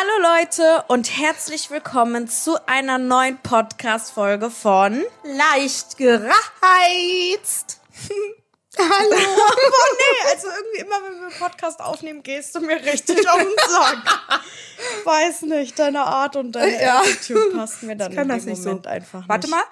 [0.00, 7.80] Hallo Leute und herzlich willkommen zu einer neuen Podcast-Folge von Leicht gereizt.
[8.78, 9.16] Hallo.
[9.16, 13.38] oh nee, also irgendwie immer, wenn wir einen Podcast aufnehmen, gehst du mir richtig auf
[13.38, 14.40] den Sack.
[15.04, 17.00] Weiß nicht, deine Art und deine Ja.
[17.00, 18.90] Attitude passt mir dann in das dem nicht Moment so.
[18.90, 19.28] einfach nicht.
[19.28, 19.64] Warte mal.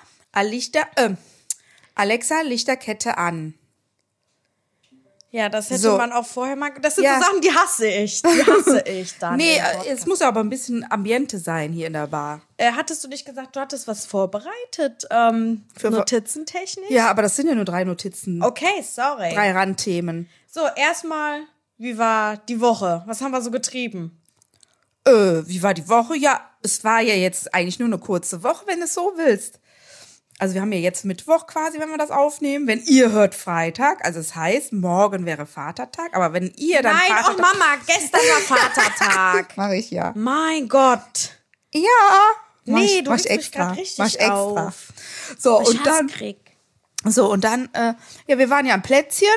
[0.43, 1.11] Lichter, äh,
[1.95, 3.54] Alexa, Lichterkette an.
[5.32, 5.96] Ja, das hätte So.
[5.96, 6.70] man auch vorher mal.
[6.80, 7.18] Das sind Ja.
[7.18, 8.22] so Sachen, die hasse ich.
[8.22, 9.36] Die hasse ich dann.
[9.36, 12.40] Nee, äh, es muss aber ein bisschen Ambiente sein hier in der Bar.
[12.57, 15.07] Äh, hattest du nicht gesagt, du hattest was vorbereitet?
[15.11, 16.89] Ähm, Für Notizentechnisch?
[16.90, 18.43] Ja, aber das sind ja nur drei Notizen.
[18.43, 19.34] Okay, sorry.
[19.34, 20.29] Drei Randthemen.
[20.50, 21.40] So, erstmal,
[21.76, 23.03] wie war die Woche?
[23.06, 24.22] Was haben wir so getrieben?
[25.04, 26.17] Äh, wie war die Woche?
[26.17, 29.61] Ja, es war ja jetzt eigentlich nur eine kurze Woche, wenn du es so willst.
[30.39, 32.67] Also wir haben ja jetzt Mittwoch quasi, wenn wir das aufnehmen.
[32.67, 37.05] Wenn ihr hört Freitag, also es heißt, morgen wäre Vatertag, aber wenn ihr dann Nein,
[37.11, 37.39] oh Vatertag...
[37.39, 39.53] Mama, gestern war Vatertag.
[39.56, 40.12] Mach ich ja.
[40.14, 41.36] mein Gott.
[41.72, 41.81] Ja.
[42.67, 43.70] Nee, ich, du mach regst ich mich extra.
[43.70, 44.67] richtig mach ich extra.
[44.67, 44.75] auf.
[45.39, 46.39] So, Ich und dann, krieg.
[47.05, 47.95] so, und dann, äh,
[48.27, 49.29] ja, wir waren ja am Plätzchen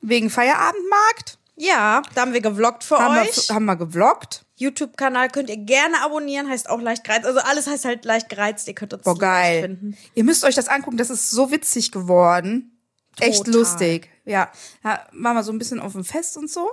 [0.00, 1.38] wegen Feierabendmarkt.
[1.56, 3.48] Ja, da haben wir gevloggt für Haben euch.
[3.48, 4.44] wir, haben wir gevloggt.
[4.58, 7.26] YouTube-Kanal könnt ihr gerne abonnieren, heißt auch leicht gereizt.
[7.26, 8.66] Also alles heißt halt leicht gereizt.
[8.68, 9.62] Ihr könnt uns Boah, geil.
[9.62, 9.96] finden.
[10.14, 12.78] Ihr müsst euch das angucken, das ist so witzig geworden.
[13.20, 13.54] Echt Total.
[13.54, 14.10] lustig.
[14.24, 14.50] Ja,
[14.82, 16.70] da waren wir so ein bisschen auf dem Fest und so.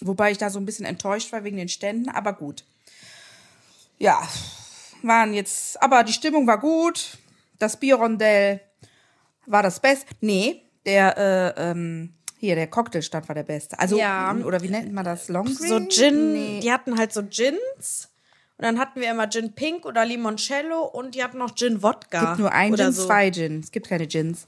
[0.00, 2.64] Wobei ich da so ein bisschen enttäuscht war wegen den Ständen, aber gut.
[3.98, 4.22] Ja,
[5.02, 7.18] waren jetzt, aber die Stimmung war gut.
[7.58, 8.60] Das Bierrondell
[9.46, 10.06] war das Beste.
[10.20, 11.16] Nee, der,
[11.56, 13.78] äh, ähm, hier, der Cocktailstand war der beste.
[13.78, 14.34] Also, Ja.
[14.44, 15.28] oder wie nennt man das?
[15.28, 15.80] Long So?
[15.88, 16.60] Gin, Nee.
[16.60, 18.08] die hatten halt so Gins.
[18.56, 22.18] Und dann hatten wir immer Gin Pink oder Limoncello und die hatten noch Gin Wodka.
[22.18, 23.06] Es gibt nur ein Gin, so.
[23.06, 23.60] zwei Gin.
[23.60, 24.46] Es gibt keine Gins.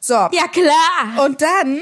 [0.00, 0.14] So.
[0.14, 1.24] Ja, klar.
[1.24, 1.80] Und dann,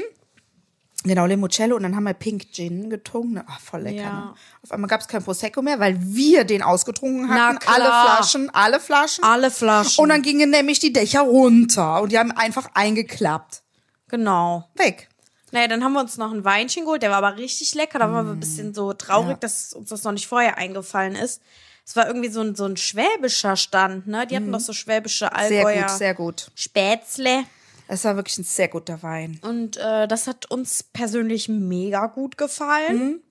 [1.03, 3.41] genau, Limoncello und dann haben wir Pink Gin getrunken.
[3.47, 3.97] Ach, voll lecker.
[4.01, 4.13] Ja.
[4.25, 4.33] Ne?
[4.63, 7.57] Auf einmal gab es kein Prosecco mehr, weil wir den ausgetrunken hatten.
[7.67, 9.23] Alle Flaschen, alle Flaschen.
[9.23, 10.01] Alle Flaschen.
[10.03, 13.63] Und dann gingen nämlich die Dächer runter und die haben einfach eingeklappt.
[14.07, 14.69] genau.
[14.75, 15.07] Weg.
[15.51, 17.99] Naja, dann haben wir uns noch ein Weinchen geholt, der war aber richtig lecker.
[17.99, 21.41] Da waren wir ein bisschen so traurig, dass uns das noch nicht vorher eingefallen ist.
[21.85, 24.25] Es war irgendwie so ein, so ein schwäbischer Stand, ne?
[24.27, 25.47] Die hatten doch so schwäbische Mhm.
[25.47, 26.51] Sehr Allgäuer gut, sehr gut.
[26.55, 27.43] Spätzle.
[27.87, 29.39] Es war wirklich ein sehr guter Wein.
[29.41, 33.21] Und äh, das hat uns persönlich mega gut gefallen.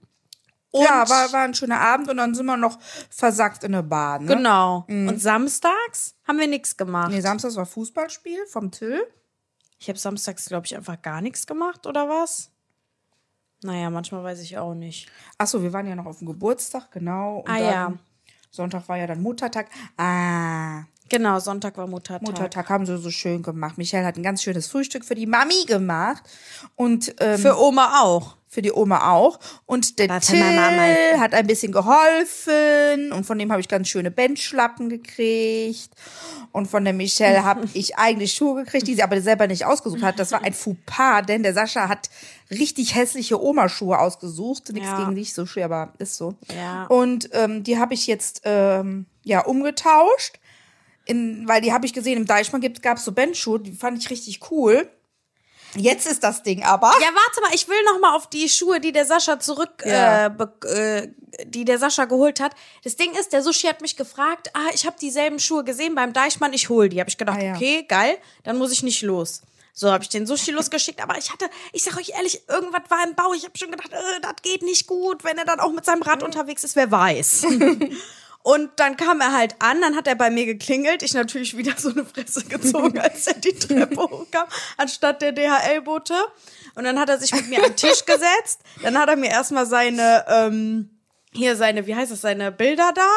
[0.72, 0.82] Mhm.
[0.82, 4.24] ja, war, war ein schöner Abend und dann sind wir noch versackt in der Bahn.
[4.26, 4.36] Ne?
[4.36, 4.84] genau.
[4.88, 7.10] Und samstags haben wir nichts gemacht.
[7.10, 9.00] Nee, Samstags war Fußballspiel vom Till.
[9.80, 12.50] Ich habe samstags, glaube ich, einfach gar nichts gemacht, oder was?
[13.62, 15.10] Naja, manchmal weiß ich auch nicht.
[15.38, 17.38] Achso, wir waren ja noch auf dem Geburtstag, genau.
[17.38, 17.92] Und Ah, ja.
[18.50, 19.68] Sonntag war ja dann Muttertag.
[19.96, 22.22] Ah, Genau, Sonntag war Muttertag.
[22.22, 23.76] Muttertag haben sie so schön gemacht.
[23.76, 26.22] Michael hat ein ganz schönes Frühstück für die Mami gemacht
[26.76, 28.36] und ähm, für, Für Oma auch.
[28.56, 29.38] die Oma auch.
[29.66, 33.68] Und der War für Till Mama hat ein bisschen geholfen und von dem habe ich
[33.68, 35.90] ganz schöne Benchschlappen gekriegt.
[36.52, 40.02] Und von der Michelle habe ich eigentlich Schuhe gekriegt, die sie aber selber nicht ausgesucht
[40.02, 40.18] hat.
[40.18, 42.08] Das war ein Fauxpas, denn der Sascha hat
[42.50, 44.72] richtig hässliche Oma-Schuhe ausgesucht.
[44.72, 44.98] Nichts Ja.
[44.98, 46.34] gegen dich, so schwer, aber ist so.
[46.56, 46.86] Ja.
[46.86, 50.38] Und ähm, die habe ich jetzt ähm, ja umgetauscht.
[51.10, 54.10] In, weil die habe ich gesehen, im Deichmann gab es so Bandschuhe, die fand ich
[54.10, 54.88] richtig cool.
[55.76, 56.88] Jetzt ist das Ding aber.
[57.00, 60.26] Ja, warte mal, ich will noch mal auf die Schuhe, die der Sascha zurück, Ja.
[60.26, 61.08] äh, äh,
[61.44, 62.52] die der Sascha geholt hat.
[62.82, 66.12] Das Ding ist, der Sushi hat mich gefragt, ah, ich habe dieselben Schuhe gesehen beim
[66.12, 66.98] Deichmann, ich hol die.
[66.98, 67.54] Habe ich gedacht, Ah, ja.
[67.54, 69.42] okay, geil, dann muss ich nicht los.
[69.72, 73.04] So habe ich den Sushi losgeschickt, aber ich hatte, ich sag euch ehrlich, irgendwas war
[73.06, 73.34] im Bauch.
[73.36, 76.02] Ich habe schon gedacht, äh, das geht nicht gut, wenn er dann auch mit seinem
[76.02, 77.46] Rad unterwegs ist, wer weiß.
[78.42, 81.02] Und dann kam er halt an, dann hat er bei mir geklingelt.
[81.02, 84.46] Ich natürlich wieder so eine Fresse gezogen, als er die Treppe hochkam,
[84.78, 86.14] anstatt der DHL-Bote.
[86.74, 88.60] Und dann hat er sich mit mir an den Tisch gesetzt.
[88.82, 90.90] Dann hat er mir erstmal seine, ähm,
[91.32, 93.10] hier seine, wie heißt das, seine Bilder da,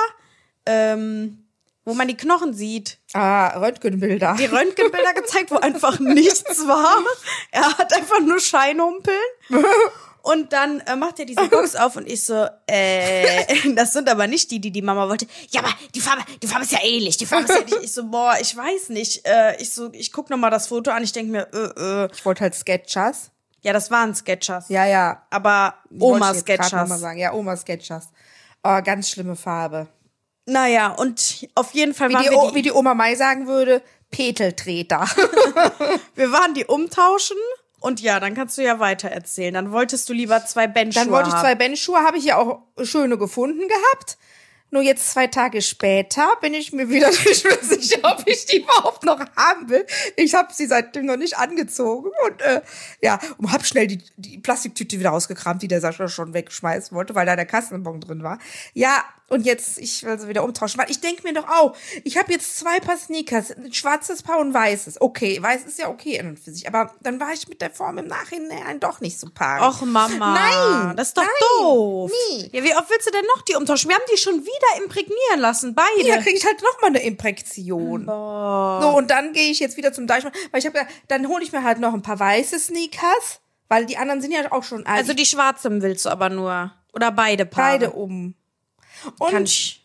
[0.66, 1.46] ähm,
[1.86, 3.00] wo man die Knochen sieht.
[3.14, 4.36] Ah, Röntgenbilder.
[4.38, 6.98] Die Röntgenbilder gezeigt, wo einfach nichts war.
[7.52, 9.18] Er hat einfach nur Scheinhumpeln.
[10.26, 13.46] Und dann äh, macht er diese Box auf und ich so, äh,
[13.76, 15.28] das sind aber nicht die, die die Mama wollte.
[15.50, 17.18] Ja, aber die Farbe, die Farbe ist ja ähnlich.
[17.18, 17.84] Die Farbe ist ja ähnlich.
[17.84, 19.28] Ich so, boah, ich weiß nicht.
[19.28, 21.04] Äh, ich so, ich guck noch mal das Foto an.
[21.04, 22.10] Ich denk mir, äh, äh.
[22.14, 23.32] Ich wollte halt Sketchers.
[23.64, 24.70] Ja, das waren Sketchers.
[24.70, 25.24] Ja, ja.
[25.30, 27.00] Aber Oma Sketchers.
[27.02, 27.20] sagen.
[27.20, 28.08] Ja, Oma Sketchers.
[28.64, 29.88] Oh, ganz schlimme Farbe.
[30.46, 33.46] Naja, und auf jeden Fall Wie waren die, wir die, wie die Oma Mai sagen
[33.48, 35.02] würde, Peteltreter.
[36.16, 37.38] wir waren die umtauschen.
[37.84, 39.54] Und ja, dann kannst du ja weiter erzählen.
[39.54, 42.62] Dann wolltest du lieber zwei Benchschuhe Dann wollte ich zwei Benchschuhe, habe ich ja auch
[42.82, 44.18] schöne gefunden gehabt.
[44.74, 48.62] Nur jetzt zwei Tage später bin ich mir wieder nicht mehr sicher, ob ich die
[48.64, 49.86] überhaupt noch haben will.
[50.16, 52.62] Ich habe sie seitdem noch nicht angezogen und äh,
[53.00, 57.14] ja, und hab schnell die, die Plastiktüte wieder ausgekramt, die der Sascha schon wegschmeißen wollte,
[57.14, 58.40] weil da der Kassenbon drin war.
[58.74, 60.80] Ja, und jetzt, ich will sie wieder umtauschen.
[60.80, 64.38] Weil ich denke mir doch auch, ich habe jetzt zwei Paar Sneakers, ein schwarzes Paar
[64.40, 65.02] und weißes.
[65.02, 66.68] Okay, weiß ist ja okay an und für sich.
[66.68, 69.68] Aber dann war ich mit der Form im Nachhinein doch nicht so paar.
[69.68, 70.34] Och, Mama.
[70.86, 71.32] Nein, Das ist doch nein,
[71.62, 72.12] doof.
[72.30, 72.50] nee.
[72.52, 73.90] Ja, wie oft willst du denn noch die umtauschen?
[73.90, 76.08] Wir haben die schon wieder imprägnieren lassen, beide.
[76.08, 78.06] Ja, kriege ich halt noch mal eine Impräktion.
[78.06, 81.52] So, und dann gehe ich jetzt wieder zum Deichmann, weil ich habe dann hole ich
[81.52, 85.00] mir halt noch ein paar weiße Sneakers, weil die anderen sind ja auch schon alt.
[85.00, 86.74] also die schwarzen willst du aber nur.
[86.94, 87.80] Oder beide Paare.
[87.80, 88.36] beide um.
[89.20, 89.83] Und Kann ich.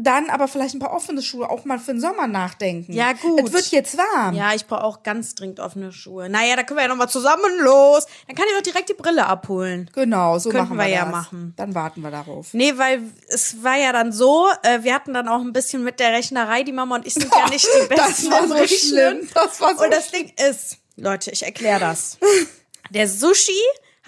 [0.00, 2.92] Dann aber vielleicht ein paar offene Schuhe auch mal für den Sommer nachdenken.
[2.92, 3.40] Ja, gut.
[3.46, 4.34] Es wird jetzt warm.
[4.34, 6.28] Ja, ich brauche auch ganz dringend offene Schuhe.
[6.28, 8.06] Naja, da können wir ja nochmal zusammen los.
[8.26, 9.90] Dann kann ich doch direkt die Brille abholen.
[9.94, 11.10] Genau, so Könnten machen wir, wir ja das.
[11.12, 11.54] machen.
[11.56, 12.54] Dann warten wir darauf.
[12.54, 15.98] Nee, weil es war ja dann so, äh, wir hatten dann auch ein bisschen mit
[16.00, 18.54] der Rechnerei, die Mama und ich sind ja nicht die Das besten war im so
[18.54, 18.78] Rechnen.
[18.78, 19.28] schlimm.
[19.34, 22.18] Das war so Und das Ding ist, Leute, ich erkläre das.
[22.90, 23.52] Der Sushi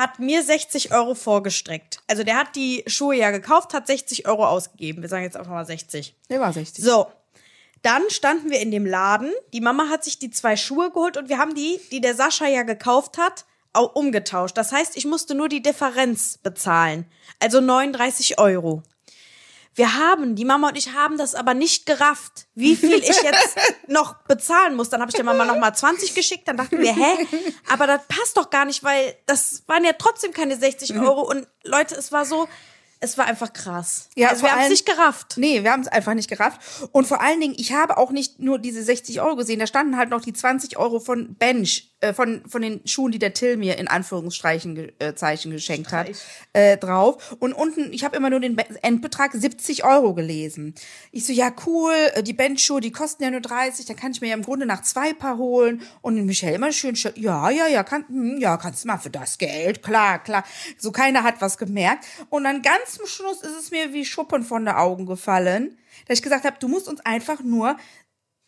[0.01, 1.99] hat mir 60 Euro vorgestreckt.
[2.09, 5.03] Also der hat die Schuhe ja gekauft, hat 60 Euro ausgegeben.
[5.03, 6.17] Wir sagen jetzt einfach mal 60.
[6.31, 6.83] Der war 60.
[6.83, 7.07] So.
[7.83, 9.31] Dann standen wir in dem Laden.
[9.53, 12.47] Die Mama hat sich die zwei Schuhe geholt und wir haben die, die der Sascha
[12.47, 13.45] ja gekauft hat,
[13.75, 14.57] auch umgetauscht.
[14.57, 17.05] Das heißt, ich musste nur die Differenz bezahlen.
[17.39, 18.83] Also 39 Euro.
[19.75, 23.57] Wir haben, die Mama und ich haben das aber nicht gerafft, wie viel ich jetzt
[23.87, 24.91] noch bezahlen muss.
[24.91, 26.49] Dann habe ich der Mama noch mal 20 geschickt.
[26.49, 27.27] Dann dachten wir, hä?
[27.73, 31.23] Aber das passt doch gar nicht, weil das waren ja trotzdem keine 60 Euro.
[31.23, 32.49] Und Leute, es war so,
[33.01, 34.09] es war einfach krass.
[34.15, 35.35] Ja, also wir haben es nicht gerafft.
[35.37, 36.61] Nee, wir haben es einfach nicht gerafft.
[36.93, 39.97] Und vor allen Dingen, ich habe auch nicht nur diese 60 Euro gesehen, da standen
[39.97, 43.57] halt noch die 20 Euro von Bench, äh, von, von den Schuhen, die der Till
[43.57, 46.09] mir in Anführungsstrichen ge- äh, Zeichen geschenkt hat,
[46.53, 47.37] äh, drauf.
[47.39, 50.75] Und unten, ich habe immer nur den Be- Endbetrag 70 Euro gelesen.
[51.11, 54.21] Ich so, ja cool, äh, die Bench-Schuhe, die kosten ja nur 30, dann kann ich
[54.21, 55.83] mir ja im Grunde nach zwei Paar holen.
[56.03, 59.11] Und Michelle immer schön, schön ja, ja, ja, kann, hm, ja, kannst du mal für
[59.11, 60.45] das Geld, klar, klar.
[60.79, 62.05] So keiner hat was gemerkt.
[62.29, 66.19] Und dann ganz zum Schluss ist es mir wie Schuppen von den Augen gefallen, dass
[66.19, 67.77] ich gesagt habe, du musst uns einfach nur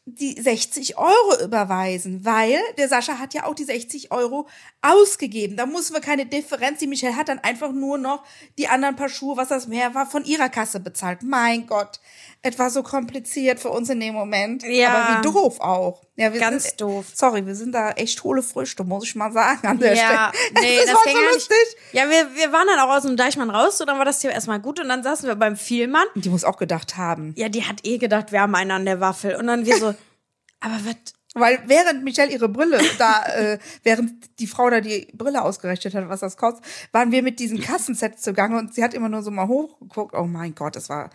[0.04, 4.48] die 60 Euro überweisen, weil der Sascha hat ja auch die 60 Euro
[4.80, 5.56] ausgegeben.
[5.56, 6.80] Da mussten wir keine Differenz.
[6.80, 8.24] Die Michelle hat dann einfach nur noch
[8.58, 11.22] die anderen paar Schuhe, was das mehr war, von ihrer Kasse bezahlt.
[11.22, 12.00] Mein Gott,
[12.42, 14.64] etwas so kompliziert für uns in dem Moment.
[14.64, 14.90] Ja.
[14.90, 16.02] Aber wie doof auch.
[16.16, 17.06] Ja, wir Ganz sind, doof.
[17.14, 20.50] Sorry, wir sind da echt hohle Früchte, muss ich mal sagen an der Ja, Stelle.
[20.60, 21.56] nee, das, das, war ging so lustig.
[21.60, 21.94] nicht.
[21.94, 24.34] Ja, wir, wir waren dann auch aus dem Deichmann raus, so dann war das Thema
[24.34, 26.06] erstmal gut und dann saßen wir beim Vielmann.
[26.16, 27.32] Die muss auch gedacht haben.
[27.36, 29.36] Ja, die hat eh gedacht, wir haben einen an der Waffel.
[29.36, 29.94] Und dann wir so,
[30.60, 30.96] aber was?
[31.34, 36.08] Weil während Michelle ihre Brille da, äh, während die Frau da die Brille ausgerechnet hat,
[36.08, 36.62] was das kostet,
[36.92, 40.14] waren wir mit diesen Kassensets zugange und sie hat immer nur so mal hochgeguckt.
[40.14, 41.08] Oh mein Gott, das war.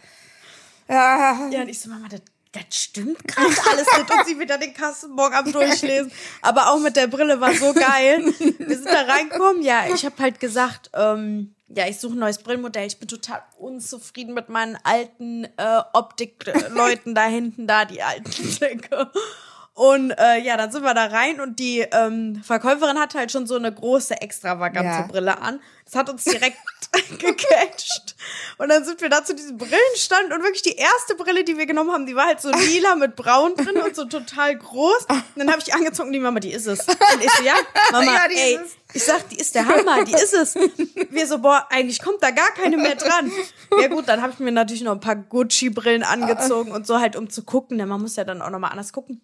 [0.89, 4.57] Ja, Ja, und ich so, Mama, das, das stimmt gerade alles mit und sie wieder
[4.57, 6.11] den Kassenbon am Durchlesen.
[6.41, 8.23] Aber auch mit der Brille war so geil.
[8.39, 9.61] Wir sind da reingekommen.
[9.63, 12.87] Ja, ich habe halt gesagt, ähm, ja, ich suche ein neues Brillenmodell.
[12.87, 19.11] Ich bin total unzufrieden mit meinen alten äh, Optikleuten da hinten, da die alten Säcke.
[19.77, 23.45] Und äh, ja, dann sind wir da rein und die ähm, Verkäuferin hat halt schon
[23.45, 25.01] so eine große, extravagante Ja.
[25.03, 25.59] Brille an.
[25.85, 26.57] Das hat uns direkt
[27.19, 28.15] gecatcht.
[28.57, 31.67] Und dann sind wir da zu diesem Brillenstand und wirklich die erste Brille, die wir
[31.67, 35.05] genommen haben, die war halt so lila mit braun drin und so total groß.
[35.09, 36.79] Und dann habe ich angezogen die Mama, die ist es.
[36.79, 37.53] Und ich so, ja,
[37.91, 38.95] Mama, Ja, die ey, ist es.
[38.95, 40.55] ich sag, die ist der Hammer, die ist es.
[41.11, 43.31] Wir so, boah, eigentlich kommt da gar keine mehr dran.
[43.79, 47.15] Ja gut, dann habe ich mir natürlich noch ein paar Gucci-Brillen angezogen und so halt,
[47.15, 47.77] um zu gucken.
[47.77, 49.21] Denn man muss ja dann auch nochmal anders gucken.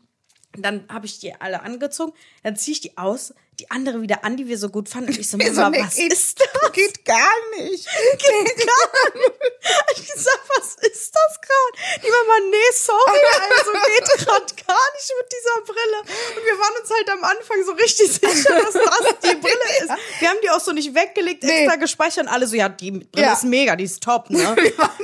[0.57, 4.35] Dann habe ich die alle angezogen, dann ziehe ich die aus, die andere wieder an,
[4.37, 5.09] die wir so gut fanden.
[5.09, 6.47] Und ich so, so Mama, eine was geht- ist das?
[6.73, 7.85] Geht gar nicht.
[8.17, 9.99] Geht gar nicht.
[9.99, 12.01] Ich sag, was ist das gerade?
[12.03, 13.19] Die Mama, nee, sorry,
[13.57, 15.99] also geht gerade gar nicht mit dieser Brille.
[16.35, 19.91] Und wir waren uns halt am Anfang so richtig sicher, dass das die Brille ist.
[20.19, 21.59] Wir haben die auch so nicht weggelegt, Nee.
[21.63, 23.33] extra gespeichert und alle so, ja, die Brille Ja.
[23.33, 24.55] ist mega, die ist top, ne?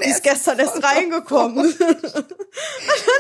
[0.04, 1.58] Die ist gestern erst reingekommen.
[1.68, 1.96] und dann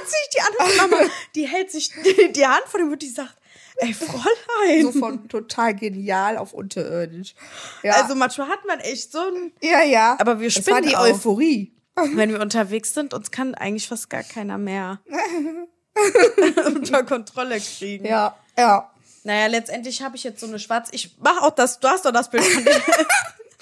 [0.07, 2.89] zieh ich die an und die Mama, die hält sich die, die Hand vor dem
[2.89, 3.33] Mund, die sagt,
[3.79, 4.83] ey, Fräulein.
[4.83, 7.35] So von total genial auf unterirdisch.
[7.83, 10.17] Ja, Also manchmal hat man echt so ein ja, ja.
[10.19, 10.95] aber wir Es war spinnen die.
[10.95, 11.73] Euphorie.
[12.13, 15.01] wenn wir unterwegs sind, uns kann eigentlich fast gar keiner mehr
[16.65, 18.05] unter Kontrolle kriegen.
[18.05, 18.91] Ja, ja.
[19.23, 20.93] Naja, letztendlich habe ich jetzt so eine schwarze.
[20.93, 22.71] Ich mache auch das, du hast doch das Bild von dir.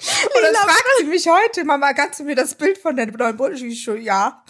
[0.00, 3.74] Und dann fragt sie mich heute, Mama, kannst du mir das Bild von deinem neuen
[3.74, 4.44] so, ja.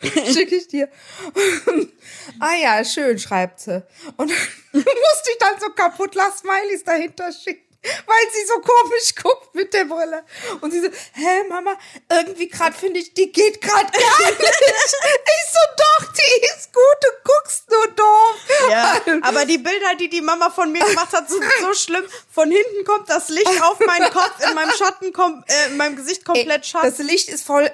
[0.32, 0.88] Schicke ich dir.
[2.40, 3.84] ah ja, schön, schreibt sie.
[4.16, 4.28] Und
[4.72, 7.66] musste ich dann so kaputt lass Smileys dahinter schicken.
[8.06, 10.24] weil sie so komisch guckt mit der Brille.
[10.60, 11.76] Und sie so, hä, Mama,
[12.10, 14.40] irgendwie gerade finde ich, die geht gerade gar nicht.
[14.40, 18.70] Ich so, doch, die ist gut, du guckst nur doof.
[18.70, 22.04] Ja, aber die Bilder, die die Mama von mir gemacht hat, sind so schlimm.
[22.30, 25.96] Von hinten kommt das Licht auf meinen Kopf, in meinem Schatten, kom äh, in meinem
[25.96, 26.86] Gesicht komplett Schatten.
[26.88, 27.70] Das Licht ist voll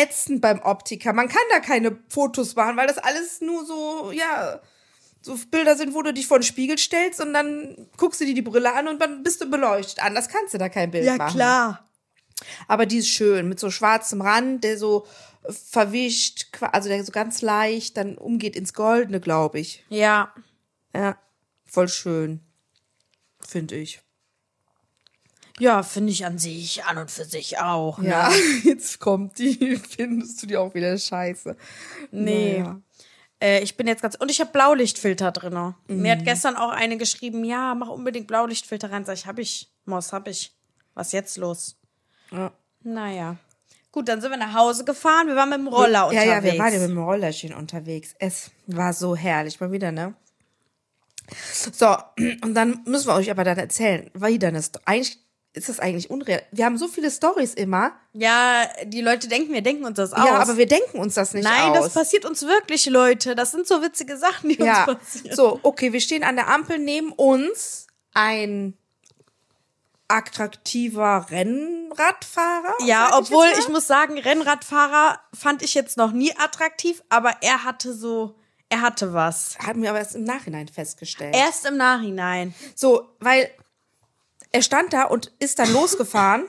[0.00, 1.12] ätzend beim Optiker.
[1.12, 4.60] Man kann da keine Fotos machen, weil das alles nur so, ja,
[5.20, 8.34] so Bilder sind, wo du dich vor den Spiegel stellst und dann guckst du dir
[8.34, 10.02] die Brille an und dann bist du beleuchtet.
[10.02, 11.34] Anders kannst du da kein Bild Ja, machen.
[11.34, 11.88] klar.
[12.68, 15.06] Aber die ist schön, mit so schwarzem Rand, der so
[15.48, 19.84] verwischt, also der so ganz leicht dann umgeht ins Goldene, glaube ich.
[19.88, 20.32] Ja.
[20.94, 21.18] Ja,
[21.66, 22.40] voll schön.
[23.40, 24.00] Finde ich.
[25.60, 27.98] Ja, finde ich an sich, an und für sich auch.
[27.98, 28.08] Ne?
[28.10, 28.30] Ja,
[28.64, 31.56] jetzt kommt die, findest du die auch wieder scheiße.
[32.10, 32.58] Nee.
[32.60, 32.80] Naja.
[33.40, 34.14] Äh, ich bin jetzt ganz.
[34.16, 35.52] Und ich habe Blaulichtfilter drin.
[35.54, 35.74] Mir
[36.14, 36.18] Mhm.
[36.18, 39.04] hat gestern auch eine geschrieben, ja, mach unbedingt Blaulichtfilter rein.
[39.04, 39.70] Sag ich, hab ich.
[39.84, 40.54] Moss, hab ich.
[40.94, 41.76] Was jetzt los?
[42.32, 42.52] Ja.
[42.82, 43.36] Naja.
[43.92, 45.28] Gut, dann sind wir nach Hause gefahren.
[45.28, 46.26] Wir waren mit dem Roller ja, unterwegs.
[46.28, 48.14] Ja, wir waren ja mit dem Rollerchen unterwegs.
[48.18, 49.58] Es war so herrlich.
[49.60, 50.14] Mal wieder, ne?
[51.52, 51.96] So,
[52.42, 55.18] und dann müssen wir euch aber dann erzählen, wieder eine Sto- Eigentlich
[55.54, 56.42] ist das eigentlich unreal.
[56.52, 57.92] Wir haben so viele Stories immer.
[58.12, 60.24] Ja, die Leute denken, wir denken uns das aus.
[60.24, 61.84] Ja, aber wir denken uns das nicht Nein, aus.
[61.84, 63.34] das passiert uns wirklich, Leute.
[63.34, 65.36] Das sind so witzige Sachen, die ja, uns passieren.
[65.36, 68.76] so, okay, wir stehen an der Ampel neben uns ein
[70.08, 72.74] attraktiver Rennradfahrer.
[72.84, 73.74] Ja, obwohl ich mal.
[73.74, 78.34] muss sagen, Rennradfahrer fand ich jetzt noch nie attraktiv, aber er hatte so,
[78.70, 79.58] er hatte was.
[79.58, 81.36] haben wir aber erst im Nachhinein festgestellt.
[81.36, 82.54] Erst im Nachhinein.
[82.74, 83.50] So, weil
[84.52, 86.46] er stand da und ist dann losgefahren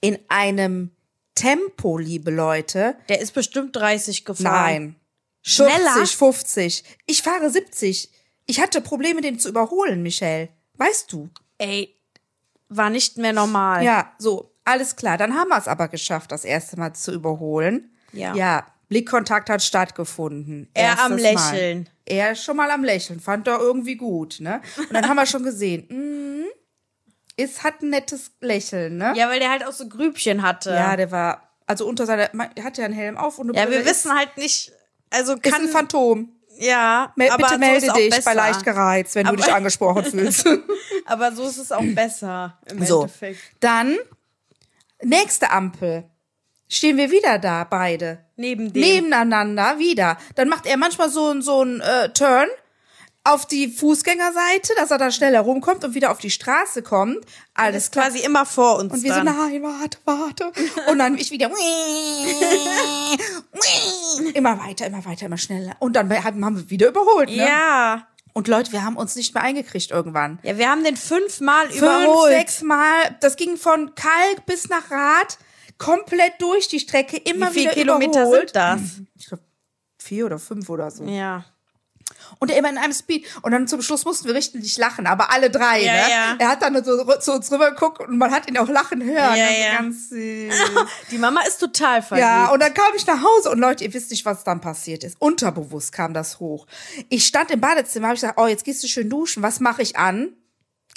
[0.00, 0.90] in einem
[1.34, 2.96] Tempo, liebe Leute.
[3.08, 4.52] Der ist bestimmt 30 gefahren.
[4.52, 4.96] Nein.
[5.42, 5.92] Schneller?
[5.94, 6.84] 50, 50.
[7.06, 8.10] Ich fahre 70.
[8.46, 10.48] Ich hatte Probleme, den zu überholen, Michelle.
[10.76, 11.30] Weißt du?
[11.58, 11.96] Ey,
[12.68, 13.84] war nicht mehr normal.
[13.84, 15.18] Ja, so, alles klar.
[15.18, 17.92] Dann haben wir es aber geschafft, das erste Mal zu überholen.
[18.12, 18.34] Ja.
[18.34, 20.68] Ja, Blickkontakt hat stattgefunden.
[20.74, 21.52] Er am Erstes Mal.
[21.52, 21.88] Lächeln.
[22.04, 24.60] Er ist schon mal am Lächeln, fand er irgendwie gut, ne?
[24.76, 26.21] Und dann haben wir schon gesehen, mm,
[27.36, 29.12] es hat ein nettes Lächeln, ne?
[29.16, 30.70] Ja, weil der halt auch so Grübchen hatte.
[30.70, 33.64] Ja, der war, also unter seiner, er hatte ja einen Helm auf und eine Ja,
[33.66, 34.72] Brille wir wissen halt nicht,
[35.10, 36.32] also ist, kann, ist ein Phantom.
[36.58, 38.22] ja, Mel aber bitte so melde ist auch dich besser.
[38.30, 40.46] bei leicht gereizt, wenn Aber- du dich angesprochen fühlst.
[41.06, 43.40] Aber so ist es auch besser im so, Endeffekt.
[43.60, 43.96] dann
[45.02, 46.04] nächste Ampel.
[46.68, 48.24] Stehen wir wieder da, beide.
[48.36, 48.80] Neben dem.
[48.82, 50.16] Nebeneinander, wieder.
[50.36, 52.48] Dann macht er manchmal so, so einen äh, Turn
[53.24, 57.24] auf die Fußgängerseite, dass er da schneller rumkommt und wieder auf die Straße kommt.
[57.54, 58.06] Alles klar.
[58.06, 59.26] quasi immer vor uns Und wir dann.
[59.28, 60.52] so, nein, warte, warte.
[60.90, 61.48] Und dann ich wieder.
[64.34, 65.76] immer weiter, immer weiter, immer schneller.
[65.78, 67.28] Und dann haben wir wieder überholt.
[67.30, 67.36] Ne?
[67.46, 68.06] ja.
[68.34, 70.38] Und Leute, wir haben uns nicht mehr eingekriegt irgendwann.
[70.42, 72.32] Ja, wir haben den fünfmal Fünf, überholt.
[72.32, 73.14] sechs Mal.
[73.20, 75.36] Das ging von Kalk bis nach Rad
[75.76, 77.18] komplett durch die Strecke.
[77.18, 78.48] Immer Wie viele wieder Kilometer überholt.
[78.50, 78.80] sind das?
[79.16, 79.42] Ich glaube,
[79.98, 81.04] vier oder fünf oder so.
[81.04, 81.44] Ja.
[82.42, 83.24] Und immer in einem Speed.
[83.42, 85.98] Und dann zum Schluss mussten wir richtig lachen, aber alle drei, Ja, ne?
[86.10, 86.36] ja.
[86.40, 89.36] Er hat dann so zu uns rüber geguckt und man hat ihn auch lachen hören.
[89.36, 89.76] Ja, also ja.
[89.76, 90.54] Ganz süß.
[91.12, 92.26] Die Mama ist total verliebt.
[92.26, 95.04] Ja, und dann kam ich nach Hause und Leute, ihr wisst nicht, was dann passiert
[95.04, 95.14] ist.
[95.20, 96.66] Unterbewusst kam das hoch.
[97.10, 99.44] Ich stand im Badezimmer, habe ich gesagt, oh, jetzt gehst du schön duschen.
[99.44, 100.32] Was mache ich an?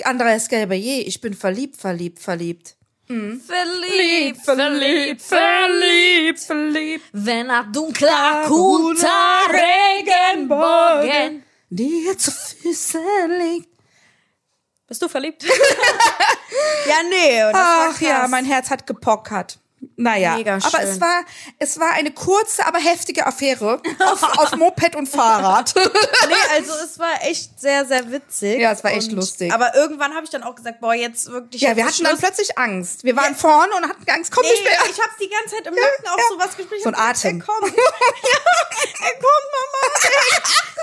[0.04, 2.76] Andreas Gelber-Je, ich bin verliebt, verliebt, verliebt.
[3.08, 7.04] Verliebt, verliebt, verliebt, verliebt.
[7.12, 11.44] Wenn nach dunkler, guter Regenbogen.
[11.70, 13.02] Dir zu Füßen
[13.40, 13.70] liegt.
[14.88, 15.44] Bist du verliebt?
[16.88, 17.42] ja, nee.
[17.54, 19.60] Ach ja, mein Herz hat gepockert.
[19.98, 20.90] Naja, Mega aber schön.
[20.90, 21.22] es war,
[21.60, 25.74] es war eine kurze, aber heftige Affäre auf, auf Moped und Fahrrad.
[26.28, 28.60] Nee, also es war echt sehr, sehr witzig.
[28.60, 29.54] Ja, es war echt lustig.
[29.54, 31.62] Aber irgendwann habe ich dann auch gesagt, boah, jetzt wirklich.
[31.62, 32.22] Ja, wir hatten dann Schluss.
[32.22, 33.04] plötzlich Angst.
[33.04, 34.80] Wir waren vorne und hatten Angst, komm nicht Nee, mehr.
[34.90, 36.24] ich habe die ganze Zeit im Nacken auch ja.
[36.30, 36.82] so was gespielt.
[36.84, 37.42] So ein Atem.
[37.42, 37.74] Er ja,
[39.06, 40.10] er kommt, Mama.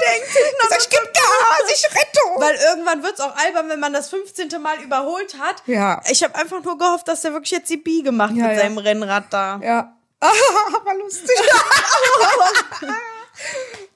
[0.01, 2.21] Der hängt hinten Ich, ich geb Gas, ich rette.
[2.37, 4.49] Weil irgendwann wird's auch albern, wenn man das 15.
[4.61, 5.63] Mal überholt hat.
[5.67, 6.01] Ja.
[6.11, 8.63] Ich habe einfach nur gehofft, dass der wirklich jetzt die Biege macht Ja, mit ja.
[8.63, 9.61] seinem Rennrad da.
[9.63, 9.97] Ja.
[10.21, 11.31] war lustig.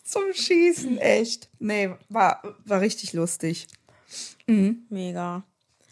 [0.05, 1.49] Zum Schießen, echt.
[1.59, 3.67] Nee, war, war richtig lustig.
[4.47, 5.43] Mega.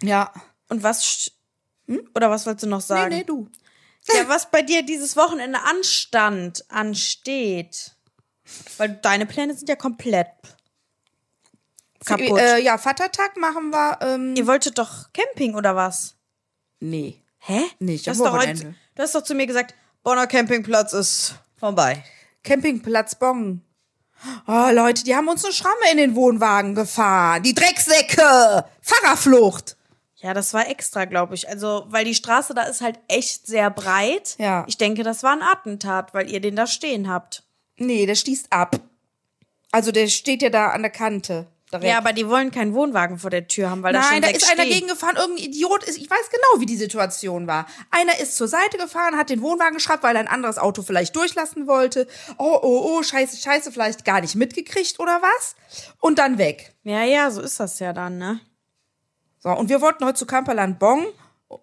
[0.03, 0.33] Ja.
[0.69, 1.31] Und was sch-
[2.15, 3.15] oder was wolltest du noch Nee, sagen?
[3.15, 3.49] nee, du.
[4.13, 7.93] Ja, was bei dir dieses Wochenende anstand, ansteht.
[8.77, 10.29] Weil deine Pläne sind ja komplett
[12.05, 12.39] kaputt.
[12.39, 13.99] Äh, ja, Vatertag machen wir.
[14.03, 16.15] Ähm, Ihr wolltet doch Camping oder was?
[16.81, 17.21] nee.
[17.47, 17.61] Hä?
[17.79, 18.69] Nicht du am Wochenende.
[18.69, 22.05] heute, du hast doch zu mir gesagt, Bonner Campingplatz ist vorbei.
[22.43, 23.63] Campingplatz Bonn.
[24.47, 27.43] Oh, Leute, die haben uns eine Schramme in den Wohnwagen gefahren.
[27.43, 28.65] Die Drecksäcke.
[28.81, 29.77] Fahrerflucht.
[30.17, 31.49] Ja, das war extra, glaube ich.
[31.49, 34.37] Also, weil die Straße da ist halt echt sehr breit.
[34.39, 34.65] Ja.
[34.67, 37.43] Ich denke, das war ein Attentat, weil ihr den da stehen habt.
[37.77, 38.81] Nee, der schließt ab.
[39.71, 41.47] Also der steht ja da an der Kante.
[41.81, 41.93] Direkt.
[41.93, 44.29] Ja, aber die wollen keinen Wohnwagen vor der Tür haben, weil da schon Nein, da
[44.29, 47.67] sechs ist einer gegengefahren, irgendein Idiot ist, ich weiß genau, wie die Situation war.
[47.91, 51.17] Einer ist zur Seite gefahren, hat den Wohnwagen geschraubt, weil er ein anderes Auto vielleicht
[51.17, 52.07] durchlassen wollte.
[52.39, 55.57] Oh, oh, oh, scheiße, scheiße, vielleicht gar nicht mitgekriegt oder was.
[56.01, 56.75] Und dann weg.
[56.85, 58.41] Ja, ja, so ist das ja dann, ne?
[59.39, 61.07] So, und wir wollten heute zu Kamperland Bong,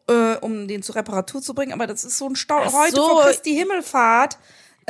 [0.08, 2.62] äh, um den zur Reparatur zu bringen, aber das ist so ein Stau.
[2.64, 3.08] Ach heute so.
[3.08, 4.38] vor Christi Himmelfahrt.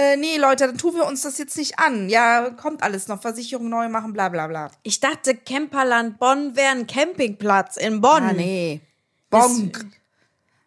[0.02, 2.10] Äh, nee, Leute, dann tun wir uns das jetzt nicht an.
[2.10, 4.72] Ja, kommt alles noch, Versicherung neu machen, bla bla bla.
[4.82, 8.24] Ich dachte, Camperland Bonn wäre ein Campingplatz in Bonn.
[8.24, 8.82] Ah, nee.
[9.30, 9.72] Bong.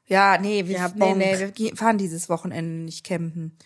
[0.06, 1.16] Ja, nee, wir, Ja, nee, Bonk.
[1.16, 3.56] nee, wir fahren dieses Wochenende nicht campen.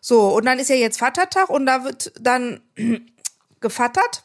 [0.00, 2.60] So, und dann ist ja jetzt Vatertag und da wird dann
[3.60, 4.22] gevattert.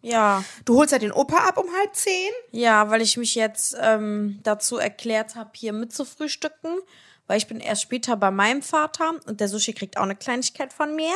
[0.00, 2.30] Ja, Du holst ja den Opa ab um halb zehn.
[2.52, 6.78] ja, weil ich mich jetzt ähm, dazu erklärt habe, hier mitzufrühstücken,
[7.26, 10.72] weil ich bin erst später bei meinem Vater und der Sushi kriegt auch eine Kleinigkeit
[10.72, 11.14] von mir.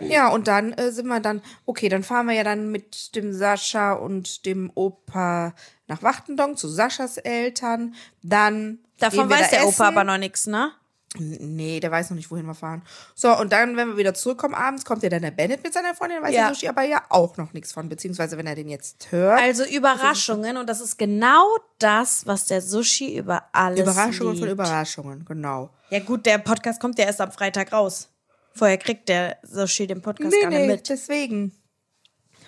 [0.00, 3.32] Ja, und dann äh, sind wir dann, okay, dann fahren wir ja dann mit dem
[3.32, 5.54] Sascha und dem Opa
[5.86, 7.94] nach Wachtendong zu Saschas Eltern.
[8.22, 8.78] Dann.
[8.98, 9.68] Davon weiß da der essen.
[9.68, 10.72] Opa aber noch nichts, ne?
[11.18, 12.82] Nee, der weiß noch nicht, wohin wir fahren.
[13.16, 15.92] So, und dann, wenn wir wieder zurückkommen abends, kommt ja dann der Bennett mit seiner
[15.92, 16.46] Freundin, weiß Ja.
[16.46, 19.40] der Sushi aber ja auch noch nichts von, beziehungsweise wenn er den jetzt hört.
[19.40, 21.44] Also Überraschungen und das ist genau
[21.80, 24.44] das, was der Sushi über alles Überraschungen liebt.
[24.44, 25.70] von Überraschungen, genau.
[25.90, 28.08] Ja gut, der Podcast kommt ja erst am Freitag raus.
[28.54, 30.88] Vorher kriegt der Sushi den Podcast Nee, gar nicht nee, mit.
[30.88, 31.52] deswegen.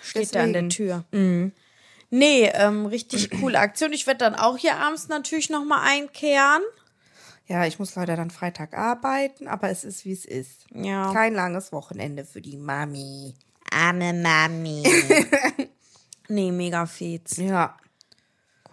[0.01, 1.03] Steht da an der deswegen.
[1.11, 1.51] Mhm.
[1.51, 1.61] Tür.
[2.11, 3.91] Nee, ähm, richtig coole Aktion.
[3.91, 6.61] Ich werde dann auch hier abends natürlich noch mal einkehren.
[7.53, 10.65] Ja, ich muss leider dann Freitag arbeiten, aber es ist, wie es ist.
[10.73, 11.13] Ja.
[11.13, 13.35] Kein langes Wochenende für die Mami.
[13.69, 14.81] Arme Mami.
[16.29, 17.37] nee, mega fetz.
[17.37, 17.77] Ja.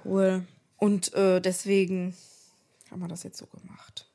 [0.02, 0.46] Cool.
[0.78, 2.16] Und äh, deswegen
[2.90, 4.08] haben wir das jetzt so gemacht.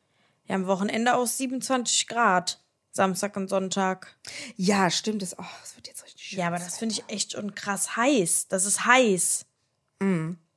[0.48, 2.60] Ja, am Wochenende aus 27 Grad.
[2.90, 4.18] Samstag und Sonntag.
[4.56, 5.22] Ja, stimmt.
[5.22, 6.40] Es, oh, es wird jetzt richtig schön.
[6.40, 8.48] Ja, aber das finde ich echt schon krass heiß.
[8.48, 9.46] Das ist heiß.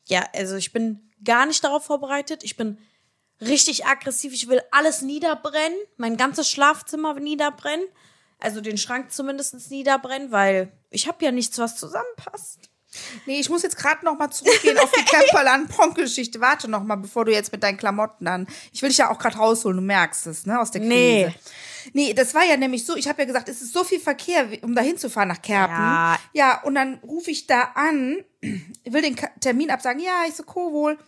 [0.07, 2.43] Ja, also ich bin gar nicht darauf vorbereitet.
[2.43, 2.79] Ich bin
[3.41, 4.33] richtig aggressiv.
[4.33, 5.79] Ich will alles niederbrennen.
[5.97, 7.87] Mein ganzes Schlafzimmer niederbrennen.
[8.41, 12.71] Also den Schrank zumindest niederbrennen, weil ich habe ja nichts, was zusammenpasst.
[13.27, 16.41] Nee, ich muss jetzt gerade noch mal zurückgehen auf die Camperland-Pong-Geschichte.
[16.41, 18.47] Warte noch mal, bevor du jetzt mit deinen Klamotten an.
[18.73, 20.95] Ich will dich ja auch gerade rausholen, du merkst es, ne, aus der Krise.
[20.95, 21.35] Nee.
[21.93, 24.47] Nee, das war ja nämlich so, ich habe ja gesagt, es ist so viel Verkehr,
[24.63, 25.75] um da hinzufahren nach Kerpen.
[25.75, 26.19] Ja.
[26.33, 30.03] ja, und dann rufe ich da an, will den Termin absagen.
[30.03, 30.99] Ja, ich so, Kowohl.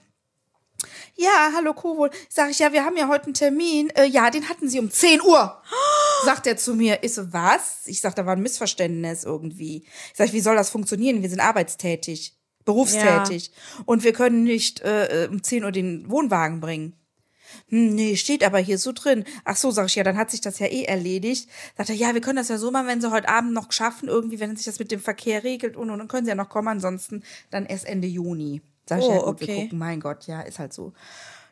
[1.16, 2.10] Ja, hallo Kowohl.
[2.28, 3.90] Sag ich, ja, wir haben ja heute einen Termin.
[3.90, 5.62] Äh, ja, den hatten sie um 10 Uhr.
[6.24, 7.02] Sagt er zu mir.
[7.02, 7.82] Ich so, was?
[7.86, 9.84] Ich sag, da war ein Missverständnis irgendwie.
[9.84, 11.22] Ich sag, wie soll das funktionieren?
[11.22, 13.52] Wir sind arbeitstätig, berufstätig.
[13.84, 16.94] Und wir können nicht äh, äh, um 10 Uhr den Wohnwagen bringen.
[17.68, 19.24] Hm, nee, steht aber hier so drin.
[19.44, 21.48] Ach so, sag ich, ja, dann hat sich das ja eh erledigt.
[21.76, 24.08] Sagt er, ja, wir können das ja so machen, wenn sie heute Abend noch schaffen,
[24.08, 26.48] irgendwie, wenn sich das mit dem Verkehr regelt und, und dann können sie ja noch
[26.48, 28.62] kommen, ansonsten dann erst Ende Juni.
[28.90, 29.62] Sag ich, Oh, ja, gut, wir okay.
[29.62, 30.92] gucken, mein Gott, ja, ist halt so.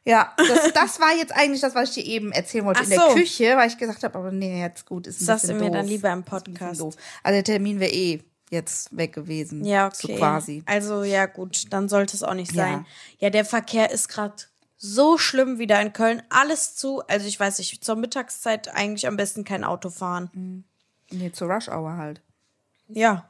[0.04, 2.90] Ja, das, das war jetzt eigentlich das, was ich dir eben erzählen wollte Ach in
[2.90, 3.14] der so.
[3.14, 5.70] Küche, weil ich gesagt habe, aber nee, jetzt gut, ist ein Sagst bisschen du mir
[5.70, 6.80] dann lieber im Podcast.
[6.80, 9.64] Also der Termin wäre eh jetzt weg gewesen.
[9.64, 9.96] Ja, okay.
[10.00, 10.62] So quasi.
[10.66, 12.64] Also ja, gut, dann sollte es auch nicht Ja.
[12.64, 12.86] sein.
[13.20, 14.34] Ja, der Verkehr ist gerade
[14.76, 16.22] so schlimm wieder in Köln.
[16.30, 17.02] Alles zu.
[17.06, 20.64] Also ich weiß nicht, zur Mittagszeit eigentlich am besten kein Auto fahren.
[21.10, 22.20] Nee, zur Rush Hour halt.
[22.88, 23.28] Ja.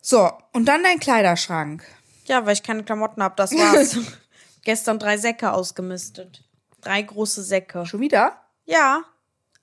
[0.00, 1.84] So, und dann dein Kleiderschrank.
[2.26, 3.96] Ja, weil ich keine Klamotten habe, das war's.
[4.64, 6.44] Gestern drei Säcke ausgemistet.
[6.80, 7.84] Drei große Säcke.
[7.86, 8.40] Schon wieder?
[8.64, 9.02] Ja.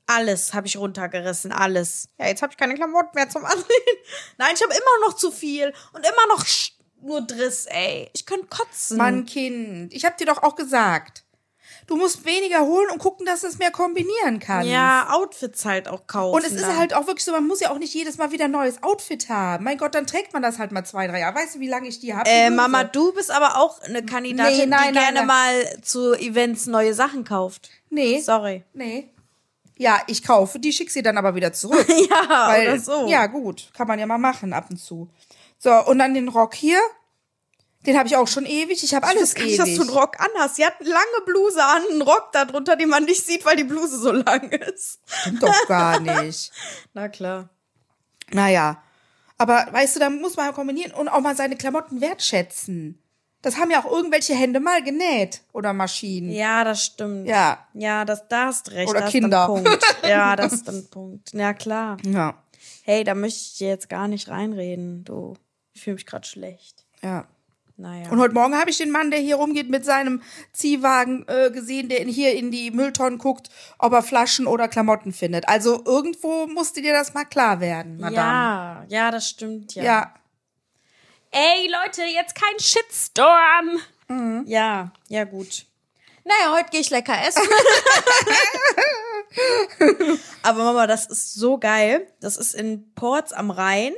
[0.07, 2.09] Alles habe ich runtergerissen, alles.
[2.17, 3.97] Ja, jetzt habe ich keine Klamotten mehr zum Anziehen.
[4.37, 6.45] Nein, ich habe immer noch zu viel und immer noch
[7.01, 8.09] nur Driss, ey.
[8.13, 8.97] Ich könnte kotzen.
[8.97, 11.23] Mann, Kind, ich hab dir doch auch gesagt.
[11.89, 14.69] Du musst weniger holen und gucken, dass du es mehr kombinieren kannst.
[14.69, 16.35] Ja, Outfits halt auch kaufen.
[16.35, 16.77] Und es ist dann.
[16.77, 19.27] halt auch wirklich so, man muss ja auch nicht jedes Mal wieder ein neues Outfit
[19.27, 19.63] haben.
[19.63, 21.35] Mein Gott, dann trägt man das halt mal zwei, drei Jahre.
[21.35, 22.29] Weißt du, wie lange ich die habe?
[22.29, 25.27] Äh, Mama, du bist aber auch eine Kandidatin, Nee, nein, die nein, gerne nein.
[25.27, 27.71] mal zu Events neue Sachen kauft.
[27.89, 28.19] Nee.
[28.21, 28.63] Sorry.
[28.73, 29.09] Nee.
[29.75, 31.87] Ja, ich kaufe, die schick sie dann aber wieder zurück.
[32.09, 33.07] Ja, Weil, oder so.
[33.07, 33.71] Ja, gut.
[33.75, 35.09] Kann man ja mal machen ab und zu.
[35.57, 36.79] So, und dann den Rock hier.
[37.85, 38.83] Den habe ich auch schon ewig.
[38.83, 39.57] Ich habe Ich alles ewig.
[39.57, 40.55] dass du einen Rock anhast.
[40.57, 43.63] Sie hat eine lange Bluse an, einen Rock darunter, den man nicht sieht, weil die
[43.63, 44.99] Bluse so lang ist.
[45.05, 46.51] Stimmt doch gar nicht.
[46.93, 47.49] Na klar.
[48.31, 48.81] Naja.
[49.37, 53.01] Aber weißt du, da muss man ja kombinieren und auch mal seine Klamotten wertschätzen.
[53.41, 56.29] Das haben ja auch irgendwelche Hände mal genäht oder Maschinen.
[56.29, 57.25] Ja, das stimmt.
[57.29, 57.65] Ja.
[57.73, 58.89] Ja, das, da hast recht.
[58.89, 59.45] Oder da hast Kinder.
[59.45, 59.95] Punkt.
[60.05, 61.31] Ja, das ist ein Punkt.
[61.31, 61.95] Ja, klar.
[62.03, 62.43] Ja.
[62.83, 65.37] Hey, da möchte ich dir jetzt gar nicht reinreden, du.
[65.73, 66.85] Ich fühle mich gerade schlecht.
[67.01, 67.25] Ja.
[67.79, 68.09] Naja.
[68.09, 71.87] Und heute Morgen habe ich den Mann, der hier rumgeht mit seinem Ziehwagen äh, gesehen,
[71.87, 75.47] der in, hier in die Mülltonnen guckt, ob er Flaschen oder Klamotten findet.
[75.47, 78.17] Also irgendwo musste dir das mal klar werden, Madame.
[78.17, 79.83] ja, ja, das stimmt, ja.
[79.83, 80.13] Ja.
[81.31, 83.79] Ey, Leute, jetzt kein Shitstorm.
[84.09, 84.43] Mhm.
[84.45, 85.65] Ja, ja, gut.
[86.25, 87.41] Naja, heute gehe ich lecker essen.
[90.43, 92.11] Aber Mama, das ist so geil.
[92.19, 93.93] Das ist in Ports am Rhein.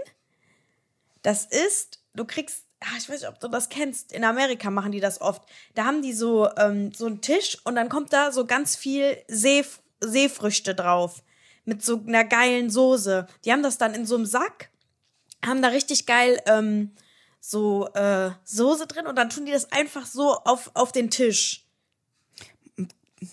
[1.23, 4.91] Das ist, du kriegst, ah, ich weiß nicht, ob du das kennst, in Amerika machen
[4.91, 5.43] die das oft.
[5.75, 9.17] Da haben die so, ähm, so einen Tisch und dann kommt da so ganz viel
[9.27, 9.63] See,
[10.01, 11.23] Seefrüchte drauf.
[11.63, 13.27] Mit so einer geilen Soße.
[13.45, 14.71] Die haben das dann in so einem Sack,
[15.45, 16.91] haben da richtig geil ähm,
[17.39, 21.60] so äh, Soße drin und dann tun die das einfach so auf, auf den Tisch.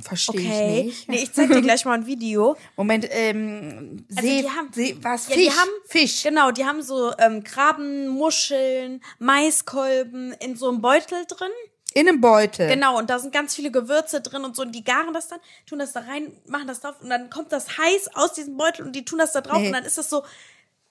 [0.03, 0.81] Verstehe Okay.
[0.81, 1.09] ich nicht.
[1.09, 2.57] Nee, ich zeig dir gleich mal ein Video.
[2.77, 5.29] Moment, ähm, Also See, die haben- See, was?
[5.29, 5.45] Ja, Fisch?
[5.45, 6.23] die haben Fisch.
[6.25, 11.51] Genau, die haben so ähm, Krabben, Muscheln, Maiskolben in so einem Beutel drin.
[11.95, 12.69] In einem Beutel.
[12.69, 14.63] Genau, und da sind ganz viele Gewürze drin und so.
[14.63, 17.51] Und die garen das dann, tun das da rein, machen das drauf und dann kommt
[17.51, 19.69] das heiß aus diesem Beutel und die tun das da drauf Nee.
[19.69, 20.23] und dann ist das so,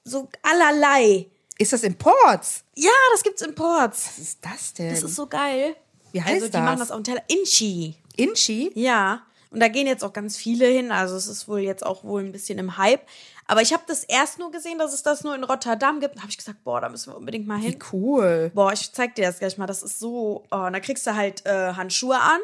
[0.03, 1.27] so allerlei.
[1.59, 2.63] Ist das Imports?
[2.75, 4.07] Ja, das gibt's in Ports.
[4.07, 4.89] Was ist das denn?
[4.89, 5.75] Das ist so geil.
[6.13, 6.61] Wie heißt also, die das?
[6.61, 7.23] machen das auf dem Teller.
[7.27, 7.95] Inchi.
[8.17, 8.71] Inchi?
[8.75, 9.21] Ja.
[9.49, 10.91] Und da gehen jetzt auch ganz viele hin.
[10.91, 13.01] Also es ist wohl jetzt auch wohl ein bisschen im Hype.
[13.47, 16.17] Aber ich habe das erst nur gesehen, dass es das nur in Rotterdam gibt.
[16.17, 17.73] Da habe ich gesagt, boah, da müssen wir unbedingt mal hin.
[17.75, 18.51] Wie cool.
[18.53, 19.67] Boah, ich zeig dir das gleich mal.
[19.67, 20.43] Das ist so.
[20.51, 22.39] Oh, und da kriegst du halt äh, Handschuhe an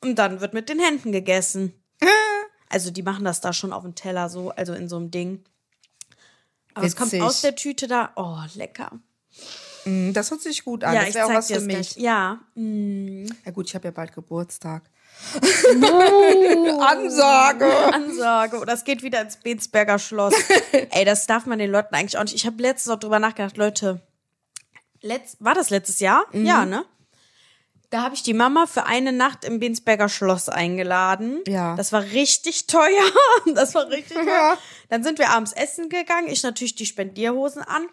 [0.00, 1.72] und dann wird mit den Händen gegessen.
[2.72, 5.42] Also die machen das da schon auf dem Teller so, also in so einem Ding.
[6.74, 7.22] Aber es kommt Witzig.
[7.24, 8.12] aus der Tüte da.
[8.14, 8.92] Oh, lecker.
[9.84, 10.94] Mm, Das hört sich gut an.
[10.94, 11.94] ja, das ich wäre auch was dir für mich.
[11.94, 11.96] gleich.
[11.96, 12.38] Ja.
[12.54, 13.24] Mm.
[13.44, 14.88] Ja gut, ich habe ja bald Geburtstag.
[16.80, 17.66] Ansage.
[17.92, 18.58] Ansage.
[18.58, 20.34] Oder es geht wieder ins Bensberger Schloss.
[20.90, 22.34] Ey, das darf man den Leuten eigentlich auch nicht.
[22.34, 24.00] Ich habe letztens noch drüber nachgedacht, Leute.
[25.02, 26.24] Letzt, war das letztes Jahr?
[26.32, 26.46] Mhm.
[26.46, 26.84] Ja, ne?
[27.90, 31.40] Da habe ich die Mama für eine Nacht im Bensberger Schloss eingeladen.
[31.48, 31.74] Ja.
[31.74, 32.86] Das war richtig teuer.
[33.54, 34.26] Das war richtig teuer.
[34.26, 34.58] Ja.
[34.90, 36.28] Dann sind wir abends essen gegangen.
[36.28, 37.86] Ich natürlich die Spendierhosen an.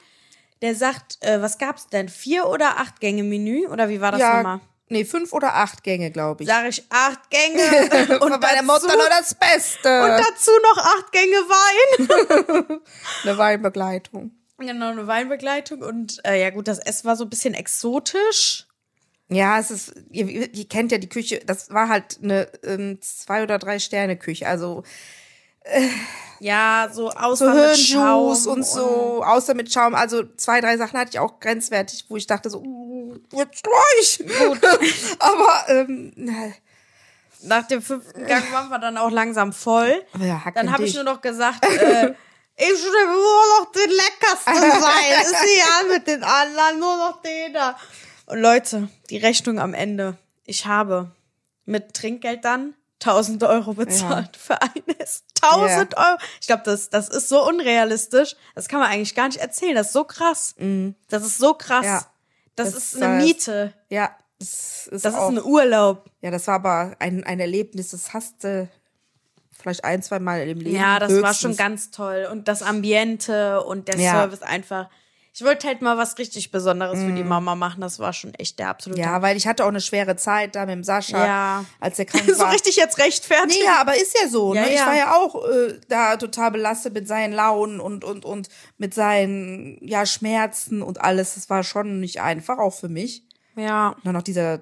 [0.62, 2.10] Der sagt, äh, was gab's denn?
[2.10, 3.68] Vier oder acht Gänge Menü?
[3.68, 4.60] Oder wie war das Ja, nochmal?
[4.89, 6.50] Nee, fünf oder acht Gänge, glaube ich.
[6.50, 8.19] Sag ich acht Gänge.
[8.19, 10.02] und bei der Mutter nur das Beste.
[10.04, 12.80] und dazu noch acht Gänge Wein.
[13.23, 14.32] Eine Weinbegleitung.
[14.58, 15.82] genau, eine Weinbegleitung.
[15.82, 18.67] Und äh, ja gut, das Essen war so ein bisschen exotisch.
[19.30, 23.43] Ja, es ist, ihr, ihr kennt ja die Küche, das war halt eine ähm, zwei-
[23.43, 24.47] oder drei Sterne Küche,
[25.73, 25.89] also
[26.39, 29.95] Ja, so so außer mit Hirnjuice Schaum und so, außer mit Schaum.
[29.95, 34.23] Also zwei, drei Sachen hatte ich auch grenzwertig, wo ich dachte so, uh, jetzt gleich.
[34.39, 34.60] Gut.
[35.19, 36.51] Aber ähm, na,
[37.41, 40.03] Nach dem fünften Gang waren wir dann auch langsam voll.
[40.19, 42.13] Ja, dann habe ich nur noch gesagt, äh,
[42.56, 45.21] ich will nur noch den leckersten sein.
[45.21, 47.77] Ist ja mit den anderen nur noch den da.
[48.27, 50.17] Und Leute, die Rechnung am Ende.
[50.45, 51.12] Ich habe
[51.65, 52.73] mit Trinkgeld dann
[53.04, 55.24] 1000 Euro bezahlt für eines.
[55.42, 56.18] 1000 Euro.
[56.42, 58.36] Ich glaube, das, das ist so unrealistisch.
[58.56, 59.76] Das kann man eigentlich gar nicht erzählen.
[59.76, 60.56] Das ist so krass.
[61.10, 61.86] Das ist so krass.
[61.86, 62.06] Ja.
[62.56, 63.74] Das, Das ist eine Miete.
[63.90, 66.10] ja, das ist Das ist auch, ein Urlaub.
[66.22, 68.68] ja, das war aber ein, ein Erlebnis, das hast du
[69.60, 70.76] vielleicht ein, zwei Mal im Leben.
[70.76, 71.40] Ja, das war höchstens.
[71.40, 72.28] schon ganz toll.
[72.32, 74.12] Und das Ambiente und der Ja.
[74.14, 74.90] Service einfach.
[75.39, 77.80] Ich wollte halt mal was richtig Besonderes für die Mama machen.
[77.82, 79.00] Das war schon echt der absolute.
[79.04, 81.65] Ja, weil ich hatte auch eine schwere Zeit da mit dem Sascha, Ja.
[81.80, 82.52] als er krank so war.
[82.52, 83.60] richtig jetzt rechtfertigt.
[83.60, 84.56] Nee, ja, aber ist ja so.
[84.56, 84.69] Ja, ne?
[84.69, 84.88] Ich ja.
[84.88, 89.78] war ja auch äh, da total belastet mit seinen Launen und, und, und mit seinen
[89.88, 91.36] ja, Schmerzen und alles.
[91.36, 93.21] Das war schon nicht einfach, auch für mich.
[93.56, 93.89] Ja.
[93.89, 94.62] Und dann noch dieser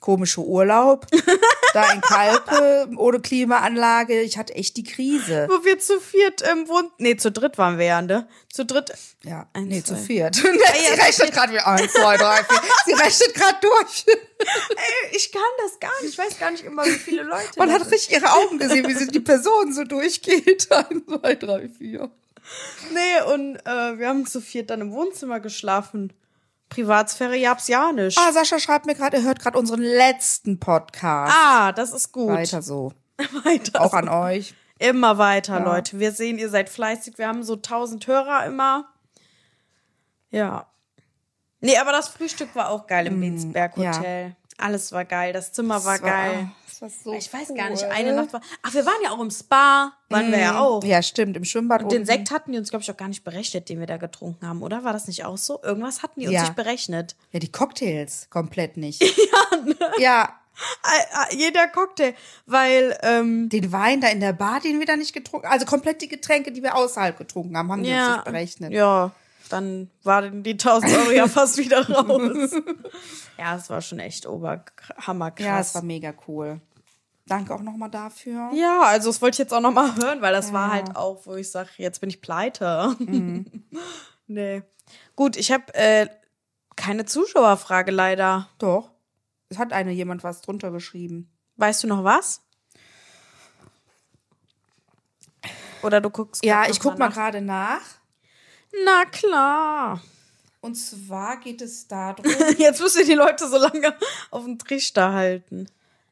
[0.00, 1.06] komische Urlaub
[1.82, 4.20] da in Kalpe ohne Klimaanlage.
[4.20, 5.46] Ich hatte echt die Krise.
[5.50, 6.90] Wo wir zu viert im Wohn...
[6.98, 8.28] Nee, zu dritt waren wir ja, ne?
[8.52, 8.92] Zu dritt.
[9.24, 10.02] Ja, Eins, nee, zu zwei.
[10.02, 10.36] viert.
[10.36, 11.66] ja, Sie rechnet gerade wieder.
[11.66, 12.60] Eins, zwei, drei, vier.
[12.86, 14.06] Sie rechnet gerade durch.
[14.06, 16.12] Ey, ich kann das gar nicht.
[16.12, 17.50] Ich weiß gar nicht immer, wie viele Leute.
[17.56, 20.70] Man hat richtig ihre Augen gesehen, wie sie die Person so durchgeht.
[20.72, 22.10] Eins, zwei, drei, vier.
[22.92, 26.12] Nee, und äh, wir haben zu viert dann im Wohnzimmer geschlafen.
[26.68, 28.18] Privatsphäre gab's ja nicht.
[28.18, 31.34] Ah, Sascha schreibt mir gerade, er hört gerade unseren letzten Podcast.
[31.36, 32.28] Ah, das ist gut.
[32.30, 32.92] Weiter so.
[33.44, 33.80] Weiter.
[33.80, 34.54] Auch an euch.
[34.78, 35.64] Immer weiter, Ja.
[35.64, 35.98] Leute.
[35.98, 37.18] Wir sehen, ihr seid fleißig.
[37.18, 38.88] Wir haben so 1000 Hörer immer.
[40.30, 40.66] Ja.
[41.60, 43.96] Nee, aber das Frühstück war auch geil im Bensberg Mm, ja.
[43.98, 44.36] Hotel.
[44.58, 45.32] Alles war geil.
[45.32, 46.50] Das Zimmer war Das war- geil.
[46.80, 47.56] Das war so Ich weiß cool.
[47.56, 48.40] gar nicht, eine Nacht war.
[48.62, 49.92] Ach, wir waren ja auch im Spa.
[50.10, 50.82] Waren wir ja auch.
[50.84, 51.82] Ja, stimmt, im Schwimmbad.
[51.82, 52.12] Und den unten.
[52.12, 54.62] Sekt hatten die uns, glaube ich, auch gar nicht berechnet, den wir da getrunken haben,
[54.62, 54.84] oder?
[54.84, 55.60] War das nicht auch so?
[55.62, 56.42] Irgendwas hatten die uns Ja.
[56.42, 57.16] nicht berechnet.
[57.32, 59.02] Ja, die Cocktails komplett nicht.
[59.30, 59.76] Ja, ne?
[59.98, 60.34] ja,
[60.82, 62.14] Ah, ah, Jeder Cocktail,
[62.46, 66.02] weil, ähm, den Wein da in der Bar, den wir da nicht getrunken Also komplett
[66.02, 68.72] die Getränke, die wir außerhalb getrunken haben, haben die uns nicht berechnet.
[68.72, 69.12] ja.
[69.48, 72.50] Dann waren die 1000 Euro ja fast wieder raus.
[73.38, 75.46] Ja, es war schon echt oberhammerkrass.
[75.46, 76.60] Ja, es war mega cool.
[77.26, 78.50] Danke auch nochmal dafür.
[78.54, 81.26] Ja, also das wollte ich jetzt auch noch mal hören, weil das war halt auch,
[81.26, 82.96] wo ich sage, jetzt bin ich pleite.
[84.26, 84.62] nee.
[85.14, 86.08] Gut, ich habe äh,
[86.74, 88.48] keine Zuschauerfrage leider.
[88.58, 88.90] Doch.
[89.50, 91.30] Es hat eine jemand was drunter geschrieben.
[91.56, 92.40] Weißt du noch was?
[95.82, 97.80] Oder du guckst Ja, ich guck mal gerade nach.
[98.84, 100.02] Na klar.
[100.60, 102.24] Und zwar geht es darum,
[102.58, 103.96] Jetzt müssen die Leute so lange
[104.30, 105.68] auf dem Trichter halten.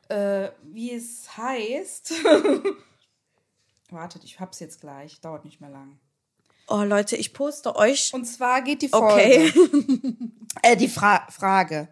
[0.08, 2.12] äh, wie es heißt.
[3.90, 5.20] Wartet, ich hab's jetzt gleich.
[5.20, 5.98] Dauert nicht mehr lang.
[6.68, 8.12] Oh Leute, ich poste euch.
[8.12, 9.52] Und zwar geht die Folge.
[9.52, 9.52] Okay.
[10.62, 11.88] Äh, die Fra Frage.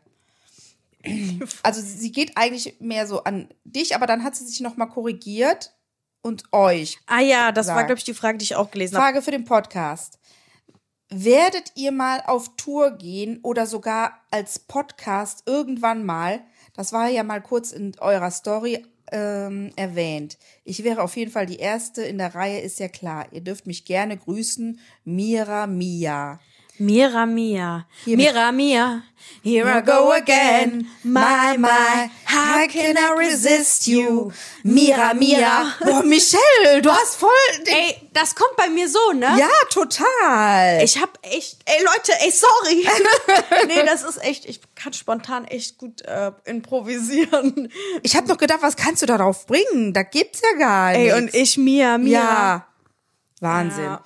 [1.62, 5.74] Also sie geht eigentlich mehr so an dich, aber dann hat sie sich nochmal korrigiert
[6.22, 6.98] und euch.
[7.07, 7.87] Ah ja, das war, Sag.
[7.88, 9.05] glaube ich, die Frage, die ich auch gelesen habe.
[9.05, 10.18] Frage für den Podcast.
[11.10, 16.40] Werdet ihr mal auf Tour gehen oder sogar als Podcast irgendwann mal?
[16.74, 20.38] Das war ja mal kurz in eurer Story ähm, erwähnt.
[20.64, 23.26] Ich wäre auf jeden Fall die Erste in der Reihe, ist ja klar.
[23.32, 24.80] Ihr dürft mich gerne grüßen.
[25.04, 26.40] Mira Mia.
[26.78, 27.87] Mira Mia.
[28.06, 29.04] Mira Mia.
[29.42, 30.88] Here I go again.
[31.04, 32.10] My, my.
[32.24, 34.32] How can I resist you?
[34.64, 35.74] Mira Mia.
[35.80, 37.30] Boah, Michelle, du hast voll
[37.66, 39.37] Ey, das kommt bei mir so, ne?
[39.38, 40.82] Ja, total.
[40.82, 42.88] Ich hab echt, ey Leute, ey, sorry.
[43.68, 47.70] nee, das ist echt, ich kann spontan echt gut äh, improvisieren.
[48.02, 49.92] Ich habe noch gedacht, was kannst du darauf bringen?
[49.92, 51.14] Da gibt's ja gar nichts.
[51.14, 52.20] Ey, und ich, Mia, Mia.
[52.20, 52.66] Ja.
[53.40, 53.84] Wahnsinn.
[53.84, 54.02] Ja.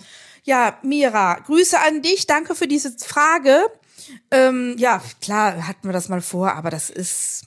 [0.49, 0.79] Ja.
[0.83, 2.27] Mira, Grüße an dich.
[2.27, 3.61] Danke für diese Frage.
[4.31, 7.43] Ähm, ja, klar hatten wir das mal vor, aber das ist.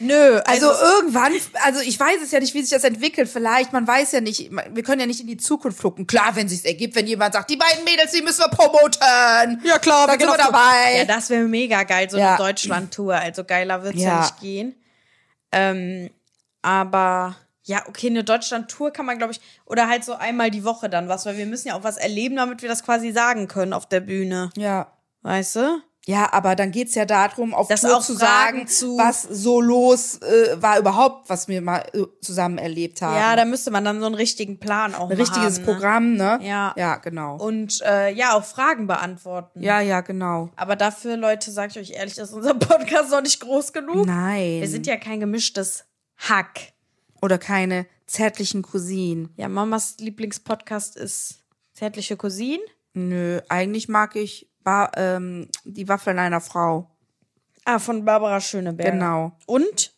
[0.00, 1.32] Nö, Also, also, irgendwann,
[1.64, 3.28] also ich weiß es ja nicht, wie sich das entwickelt.
[3.28, 6.06] Vielleicht, man weiß ja nicht, wir können ja nicht in die Zukunft gucken.
[6.06, 9.60] Klar, wenn sich's ergibt, wenn jemand sagt, die beiden Mädels, die müssen wir promoten.
[9.64, 10.52] ja klar, dann sind wir auf Tour.
[10.52, 10.98] dabei.
[10.98, 12.28] Ja, das wäre mega geil, so Ja.
[12.36, 13.14] eine Deutschland-Tour.
[13.16, 14.08] Also geiler wird's ja.
[14.08, 14.20] Ja.
[14.20, 14.74] nicht gehen.
[15.50, 16.10] Ähm,
[16.62, 17.34] aber
[17.68, 21.08] ja, okay, eine Deutschland-Tour kann man, glaube ich, oder halt so einmal die Woche dann
[21.08, 23.86] was, weil wir müssen ja auch was erleben, damit wir das quasi sagen können auf
[23.86, 24.50] der Bühne.
[24.56, 24.92] ja.
[25.22, 25.80] Weißt du?
[26.06, 29.60] Ja, aber dann geht's ja darum, auf Das Tour auch zu sagen, zu- was so
[29.60, 33.16] los äh, war überhaupt, was wir mal äh, zusammen erlebt haben.
[33.16, 35.72] Ja, da müsste man dann so einen richtigen Plan auch Ein mal richtiges haben, ne?
[35.74, 36.38] Programm, ne?
[36.40, 36.72] Ja.
[36.78, 37.36] Ja, genau.
[37.36, 39.60] Und äh, ja, auch Fragen beantworten.
[39.60, 40.48] ja, ja, genau.
[40.56, 44.06] Aber dafür, Leute, sag ich euch ehrlich, ist unser Podcast noch nicht groß genug.
[44.06, 44.60] Nein.
[44.62, 45.84] Wir sind ja kein gemischtes
[46.16, 46.72] Hack.
[47.20, 49.30] Oder keine zärtlichen Cousinen.
[49.36, 51.42] Ja, Mamas Lieblingspodcast ist
[51.74, 52.62] Zärtliche Cousine.
[52.94, 56.90] Nö, eigentlich mag ich ba ähm, die Waffeln einer Frau.
[57.64, 58.90] Ah, von Barbara Schöneberger.
[58.90, 59.32] Genau.
[59.46, 59.92] Und?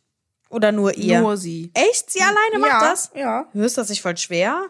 [0.50, 1.20] Oder nur ihr?
[1.20, 1.70] Nur sie.
[1.74, 2.10] Echt?
[2.10, 3.10] Sie alleine macht ja, das?
[3.14, 3.46] Ja.
[3.52, 4.66] Hörst du das nicht voll schwer?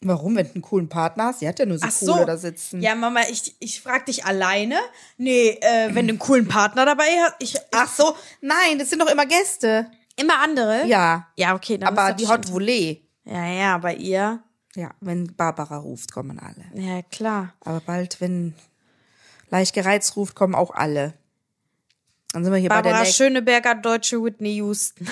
[0.00, 1.40] Warum, wenn du einen coolen Partner hast?
[1.40, 2.24] Sie hat ja nur so Ach coole so.
[2.24, 2.82] da sitzen.
[2.82, 4.78] Ja, Mama, ich, ich frag dich alleine.
[5.16, 7.34] Nee, äh, wenn du einen coolen Partner dabei hast.
[7.38, 9.90] Ich, ich, Ach so, nein, das sind doch immer Gäste.
[10.16, 10.86] Immer andere?
[10.86, 11.28] Ja.
[11.36, 11.78] Ja, okay.
[11.78, 13.08] Dann Aber die Hot Volley.
[13.24, 14.42] Ja, ja, bei ihr.
[14.74, 16.64] Ja, wenn Barbara ruft, kommen alle.
[16.74, 17.54] Ja, klar.
[17.60, 18.54] Aber bald, wenn
[19.50, 21.14] leicht gereizt ruft, kommen auch alle.
[22.32, 23.24] Dann sind wir hier bei Barbara der nächsten.
[23.24, 25.06] Schöneberger, deutsche Whitney Houston.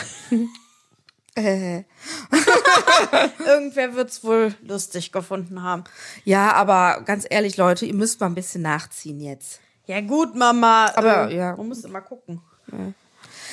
[1.35, 1.85] Äh,
[3.47, 5.85] Irgendwer wird's wohl lustig gefunden haben.
[6.25, 9.61] ja, aber ganz ehrlich, Leute, ihr müsst mal ein bisschen nachziehen jetzt.
[9.87, 10.93] Ja, gut, Mama.
[10.95, 11.57] Aber, äh, ja.
[11.57, 12.43] Man muss immer gucken.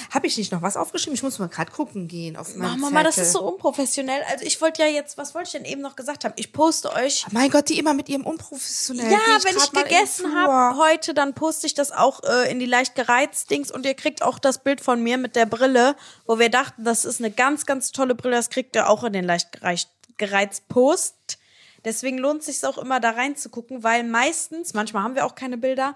[0.10, 1.14] Habe ich nicht noch was aufgeschrieben?
[1.14, 4.22] Ich muss mal gerade gucken gehen auf meinem Mama, das ist so unprofessionell.
[4.30, 6.34] Also ich wollte ja jetzt, was wollte ich denn eben noch gesagt haben?
[6.36, 7.26] Ich poste euch.
[7.32, 9.12] Mein Gott, die immer mit ihrem unprofessionellen.
[9.12, 12.66] Ja, Geh wenn ich gegessen habe heute, dann poste ich das auch äh, in die
[12.66, 15.96] leicht gereizt Dings und ihr kriegt auch das Bild von mir mit der Brille,
[16.26, 18.36] wo wir dachten, das ist eine ganz, ganz tolle Brille.
[18.36, 21.38] Das kriegt ihr auch in den leicht gereizt, gereizt Post.
[21.86, 25.58] Deswegen lohnt es sich auch immer da reinzugucken, weil meistens, manchmal haben wir auch keine
[25.58, 25.96] Bilder,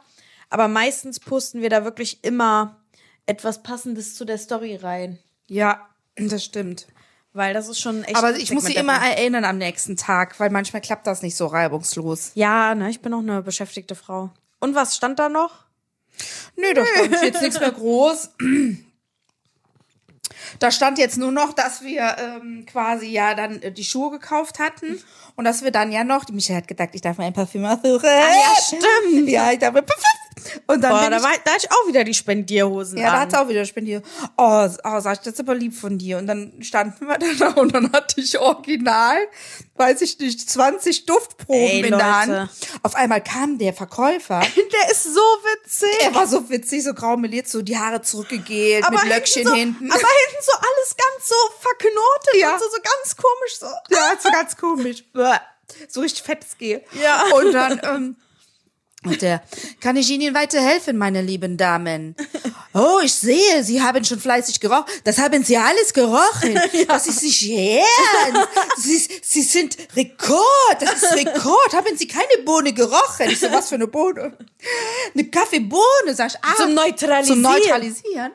[0.49, 2.77] aber meistens posten wir da wirklich immer
[3.25, 5.19] etwas Passendes zu der Story rein.
[5.47, 6.87] Ja, das stimmt.
[7.35, 8.15] Weil das ist schon echt.
[8.15, 11.47] Aber ich muss sie immer erinnern am nächsten Tag, weil manchmal klappt das nicht so
[11.47, 12.31] reibungslos.
[12.35, 14.29] Ja, ne, ich bin auch eine beschäftigte Frau.
[14.59, 15.65] Und was stand da noch?
[16.55, 18.29] Nö, da stand jetzt nichts mehr groß.
[20.59, 24.59] Da stand jetzt nur noch, dass wir ähm, quasi ja dann äh, die Schuhe gekauft
[24.59, 25.01] hatten
[25.35, 27.65] und dass wir dann ja noch, die Michelle hat gedacht, ich darf mir ein Parfüm
[27.65, 28.03] aussuchen.
[28.03, 29.29] ja, stimmt.
[29.29, 30.03] Ja, ich darf mir Parfüm.
[30.67, 33.05] Und dann Boah, bin da, ich war, da hatte ich auch wieder die Spendierhosen Ja,
[33.05, 33.19] da an.
[33.21, 34.05] hat sie auch wieder spendiert.
[34.37, 36.17] Oh, oh, sag ich, das ist aber lieb von dir.
[36.17, 39.17] Und dann standen wir da und dann hatte ich original,
[39.75, 42.49] weiß ich nicht, 20 Duftproben Ey, in der Hand.
[42.81, 44.41] Auf einmal kam der Verkäufer.
[44.73, 45.89] Der ist so witzig.
[46.01, 49.91] Er war so witzig, so graumeliert, so die Haare zurückgegelt, mit Löckchen so, hinten.
[49.91, 52.53] Aber hinten so alles ganz so verknotet Ja.
[52.53, 53.95] und so, so ganz komisch so.
[53.95, 55.03] Ja, so ganz komisch.
[55.89, 56.83] So richtig fettes Gel.
[57.01, 57.23] Ja.
[57.35, 58.15] Und dann, ähm,
[59.05, 59.43] Und der,
[59.81, 62.15] kann ich Ihnen weiterhelfen, meine lieben Damen?
[62.73, 64.85] Oh, ich sehe, Sie haben schon fleißig gerochen.
[65.03, 66.59] Das haben Sie alles gerochen.
[66.87, 68.49] Das ist nicht ernst.
[68.77, 70.77] Sie, Sie sind Rekord.
[70.79, 71.73] Das ist Rekord.
[71.73, 73.29] Haben Sie keine Bohne gerochen?
[73.29, 74.37] Ich so, was für eine Bohne?
[75.13, 76.37] Eine Kaffeebohne, sag ich.
[76.41, 77.25] Ah, Zum Neutralisieren.
[77.25, 78.31] Zum Neutralisieren.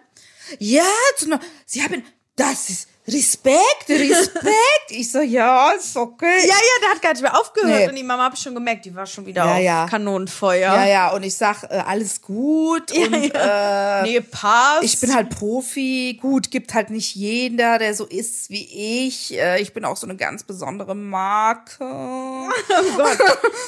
[0.59, 0.85] Ja,
[1.16, 2.04] zum Sie haben,
[2.37, 3.57] das ist Respekt,
[3.88, 4.90] Respekt.
[4.90, 6.40] Ich so, ja, ist okay.
[6.42, 7.71] Ja, ja, der hat gar nicht mehr aufgehört.
[7.81, 7.88] Nee.
[7.88, 9.87] Und die Mama habe ich schon gemerkt, die war schon wieder Ja, auf ja.
[9.88, 10.61] Kanonenfeuer.
[10.75, 14.83] Ja, ja, und ich sag, äh, alles gut und Äh, nee, passt.
[14.85, 16.18] ich bin halt Profi.
[16.21, 19.33] Gut, gibt halt nicht jeder, der so ist wie ich.
[19.38, 21.85] Äh, ich bin auch so eine ganz besondere Marke.
[22.71, 23.18] Oh Gott.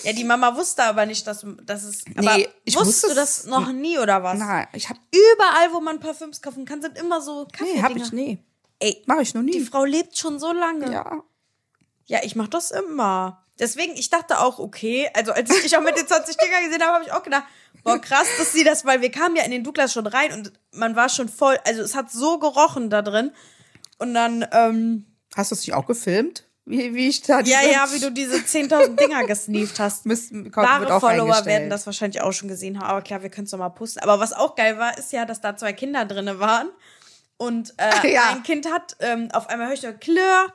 [0.04, 2.04] Ja, die Mama wusste aber nicht, dass, dass es.
[2.16, 4.38] Aber Nee, ich wusstest wusste du das noch nie oder was?
[4.38, 7.74] Nein, ich hab, Überall, wo man Parfüms kaufen kann, sind immer so Kaffee.
[7.74, 8.38] nee, hab ich nie.
[8.80, 9.52] Ey, Mach ich noch nie.
[9.52, 10.92] die Frau lebt schon so lange.
[10.92, 11.22] ja.
[12.06, 13.46] Ja, ich mach das immer.
[13.60, 16.82] Deswegen, ich dachte auch, okay, also als ich dich auch mit den 20 Dinger gesehen
[16.82, 17.44] habe, habe ich auch gedacht,
[17.84, 20.52] boah, krass, dass sie das, weil wir kamen ja in den Douglas schon rein und
[20.72, 23.30] man war schon voll, also es hat so gerochen da drin.
[23.98, 26.48] Und dann, ähm, Hast du es nicht auch gefilmt?
[26.64, 30.04] Wie, wie ich da ja, ja, wie du diese 10.000 Dinger gesneeft hast.
[30.06, 33.30] Müssen, wird Wahre auch Follower werden das wahrscheinlich auch schon gesehen haben, aber klar, wir
[33.30, 34.00] können es mal posten.
[34.00, 36.70] Aber was auch geil war, ist ja, dass da zwei Kinder drinne waren.
[37.40, 38.28] Und äh, Ja.
[38.32, 40.52] ein Kind hat, ähm, auf einmal höre ich nur Klirr.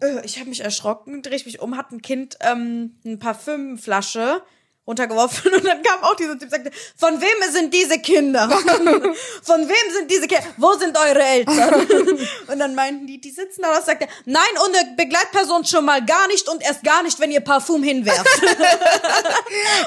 [0.00, 4.42] Äh, ich habe mich erschrocken, drehe ich mich um, hat ein Kind ähm, eine Parfümflasche
[4.88, 8.48] runtergeworfen und dann kam auch dieser Typ sagte, von wem sind diese Kinder?
[9.42, 10.44] von wem sind diese Kinder?
[10.56, 11.86] Wo sind eure Eltern?
[12.48, 15.84] und dann meinten die, die sitzen da, und sagt er, nein, und eine Begleitperson schon
[15.84, 18.26] mal gar nicht und erst gar nicht, wenn ihr Parfüm hinwerft.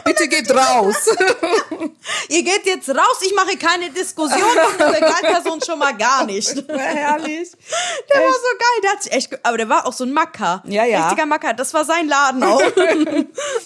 [0.05, 0.95] Bitte geht raus.
[2.29, 6.49] ihr geht jetzt raus, ich mache keine Diskussion und eine Begleitperson schon mal gar nicht.
[6.67, 7.51] Herrlich.
[8.13, 10.61] Der war so geil, der hat sich echt, aber der war auch so ein Macker.
[10.67, 11.07] Ja, ja.
[11.07, 12.61] Richtiger Macker, das war sein Laden auch.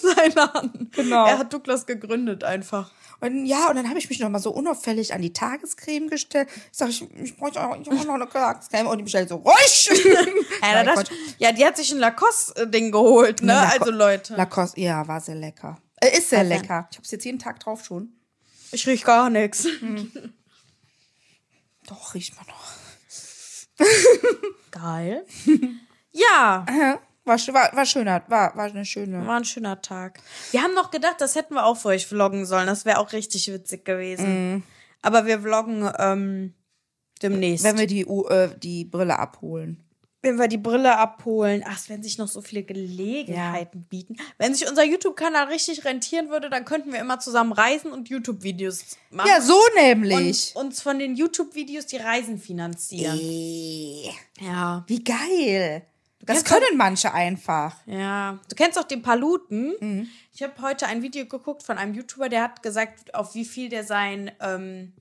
[0.00, 0.90] sein Laden.
[0.94, 1.25] Genau.
[1.28, 2.90] Er hat Douglas gegründet einfach.
[3.20, 6.48] Und ja, und dann habe ich mich noch mal so unauffällig an die Tagescreme gestellt.
[6.70, 8.86] Ich sag, ich, ich brauche auch, ich brauch noch eine Tagescreme.
[8.88, 9.90] Und die bestellt so, ruhig!
[10.62, 11.04] Ja, das,
[11.38, 13.52] ja, die hat sich ein Lacoste-Ding geholt, ne?
[13.52, 14.34] Laco- also Leute.
[14.36, 15.80] Lacoste, ja, war sehr lecker.
[16.00, 16.48] Äh, ist sehr denn?
[16.48, 16.88] lecker.
[16.90, 18.12] Ich habe es jetzt jeden Tag drauf schon.
[18.72, 19.66] Ich riech gar nichts.
[21.86, 23.86] Doch, riecht man noch.
[24.70, 25.24] Geil.
[26.12, 29.26] ja, Ja, War, war, war schöner, war, war eine schöne.
[29.26, 30.20] war ein schöner Tag.
[30.52, 32.66] Wir haben noch gedacht, das hätten wir auch für euch vloggen sollen.
[32.68, 34.62] Das wäre auch richtig witzig gewesen.
[35.02, 36.54] Aber wir vloggen ähm,
[37.22, 37.64] demnächst.
[37.64, 39.82] Wenn wir die, äh, die Brille abholen.
[40.22, 44.16] wenn wir die Brille abholen, ach, es werden sich noch so viele Gelegenheiten bieten.
[44.38, 48.96] Wenn sich unser YouTube-Kanal richtig rentieren würde, dann könnten wir immer zusammen reisen und YouTube-Videos
[49.10, 49.28] machen.
[49.28, 50.52] Ja, so nämlich.
[50.54, 53.18] und uns von den YouTube-Videos die Reisen finanzieren.
[53.20, 54.10] Äh,
[54.40, 54.84] Ja.
[54.86, 55.82] Wie geil.
[56.26, 57.76] Das können manche einfach.
[57.86, 58.38] Ja.
[58.48, 59.74] Du kennst auch den Paluten.
[59.80, 60.08] Mhm.
[60.32, 63.68] Ich habe heute ein Video geguckt von einem YouTuber, der hat gesagt, auf wie viel
[63.68, 64.92] der sein, ähm,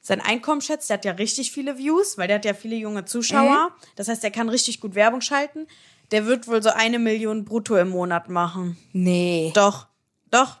[0.00, 0.88] sein Einkommen schätzt.
[0.88, 3.70] Der hat ja richtig viele Views, weil der hat ja viele junge Zuschauer.
[3.70, 3.82] Mhm.
[3.96, 5.66] Das heißt, der kann richtig gut Werbung schalten.
[6.12, 8.76] Der wird wohl so eine Million brutto im Monat machen.
[8.92, 9.50] Nee.
[9.54, 9.88] Doch,
[10.30, 10.58] doch.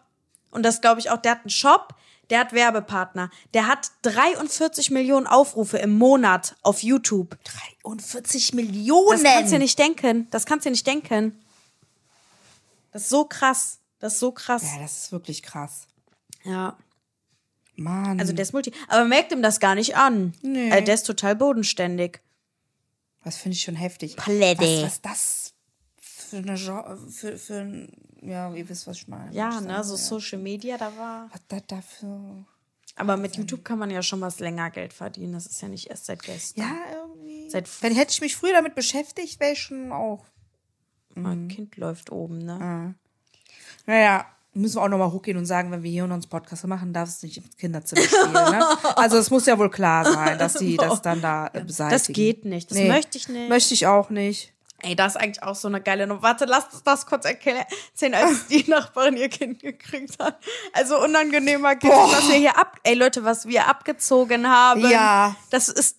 [0.50, 1.18] Und das glaube ich auch.
[1.18, 1.94] Der hat einen Shop,
[2.30, 3.30] der hat Werbepartner.
[3.54, 7.36] Der hat 43 Millionen Aufrufe im Monat auf YouTube.
[7.82, 9.22] 43 Millionen.
[9.22, 10.28] Das kannst du dir nicht denken.
[10.30, 11.38] Das kannst du dir nicht denken.
[12.92, 13.78] Das ist so krass.
[13.98, 14.62] Das ist so krass.
[14.62, 15.86] Ja, das ist wirklich krass.
[16.44, 16.76] Ja.
[17.76, 18.18] Mann.
[18.18, 18.72] Also der ist Multi.
[18.88, 20.34] Aber merkt ihm das gar nicht an.
[20.42, 20.70] Nee.
[20.70, 22.20] Äh, der ist total bodenständig.
[23.22, 24.16] das finde ich schon heftig.
[24.16, 24.62] Palette.
[24.62, 25.45] Was, was das
[26.42, 29.32] für eine Genre, für, für ein, ja, ihr wisst, was ich meine.
[29.32, 30.00] Ja, Ich ne, sag, so ja.
[30.00, 31.28] Social Media, da war.
[31.32, 32.44] Was das dafür.
[32.96, 35.34] Aber mit YouTube kann man ja schon was länger Geld verdienen.
[35.34, 36.64] Das ist ja nicht erst seit gestern.
[36.64, 37.50] Ja, irgendwie.
[37.50, 40.24] Seit Wenn hätte ich mich früher damit beschäftigt, wäre ich schon auch.
[41.14, 42.94] mein Kind läuft oben, ne?
[43.86, 47.22] Naja, müssen wir auch nochmal hochgehen und sagen, wenn wir hier uns Podcast machen, darfst
[47.22, 48.32] du nicht im Kinderzimmer spielen.
[48.32, 48.64] Ne?
[48.96, 51.90] Also es muss ja wohl klar sein, dass die das dann da äh, beseitigen.
[51.90, 52.70] Das geht nicht.
[52.70, 53.48] Das möchte ich nicht.
[53.48, 54.54] Möchte ich auch nicht.
[54.82, 56.22] Ey, das ist eigentlich auch so eine geile Nummer.
[56.22, 57.64] Warte, lass uns das kurz erklären,
[58.12, 60.38] als die Nachbarin ihr Kind gekriegt hat.
[60.72, 62.12] Also unangenehmer Kind, Boah.
[62.12, 64.88] was wir hier ab, ey Leute, was wir abgezogen haben.
[64.90, 65.34] Ja.
[65.50, 65.96] Das ist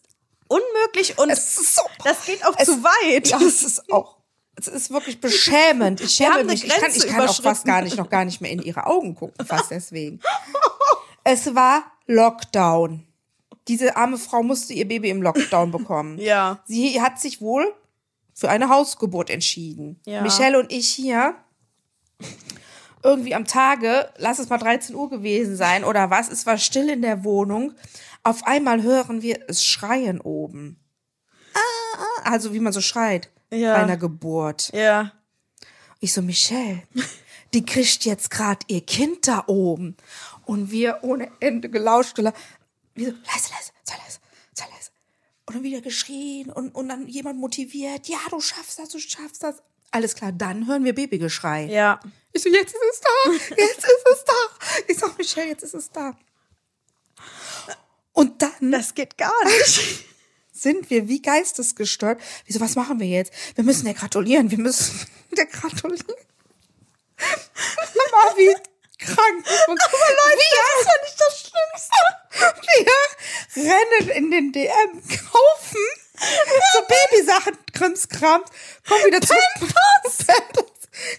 [0.47, 1.81] unmöglich und so.
[2.03, 3.27] das geht auch es, zu weit.
[3.29, 4.17] Ja, es ist auch.
[4.55, 6.01] Es ist wirklich beschämend.
[6.01, 6.63] Ich schäme mich.
[6.63, 9.15] Ich kann, ich kann auch fast gar nicht, noch gar nicht mehr in ihre Augen
[9.15, 10.19] gucken, fast deswegen.
[11.29, 13.05] Es war Lockdown.
[13.67, 16.17] Diese arme Frau musste ihr Baby im Lockdown bekommen.
[16.19, 16.59] Ja.
[16.63, 17.75] Sie hat sich wohl
[18.37, 19.99] für eine Hausgeburt entschieden.
[20.05, 20.21] Ja.
[20.21, 21.33] Michelle und ich hier
[23.01, 26.87] irgendwie am Tage, lass es mal 13 Uhr gewesen sein oder was, es war still
[26.87, 27.73] in der Wohnung.
[28.21, 30.79] Auf einmal hören wir es schreien oben.
[31.55, 33.73] Ah, ah, also wie man so schreit Ja.
[33.73, 34.71] bei einer Geburt.
[34.71, 35.13] Ja.
[35.99, 36.83] Ich so, Michelle,
[37.55, 39.97] die kriegt jetzt gerade ihr Kind da oben.
[40.45, 42.33] Und wir ohne Ende gelauscht, gela
[42.93, 44.19] wir so, leise, leise, sei leise,
[44.53, 44.91] sei leise.
[45.47, 49.43] Und dann wieder geschrien und, und dann jemand motiviert, ja, du schaffst das, du schaffst
[49.43, 49.63] das.
[49.91, 51.65] Alles klar, dann hören wir Babygeschrei.
[51.65, 51.99] Ja.
[52.33, 54.33] Ich so, jetzt ist es da, jetzt ist es da.
[54.87, 56.17] Ich sag, Michelle, jetzt ist es da.
[58.11, 60.05] Und dann Das geht gar nicht.
[60.51, 62.21] sind wir wie geistesgestört.
[62.45, 63.31] Wieso, was machen wir jetzt?
[63.55, 66.15] Wir müssen der gratulieren, wir müssen der gratulieren.
[67.17, 68.37] Mama,
[69.15, 69.45] krank.
[69.67, 71.97] Und Aber Leute, wir, das ist ja nicht das Schlimmste.
[73.53, 75.87] Wir rennen in den DM, kaufen
[76.73, 78.49] so Babysachen, Krimskrams,
[78.87, 79.39] kommen wieder zurück.
[79.59, 80.17] Pampers.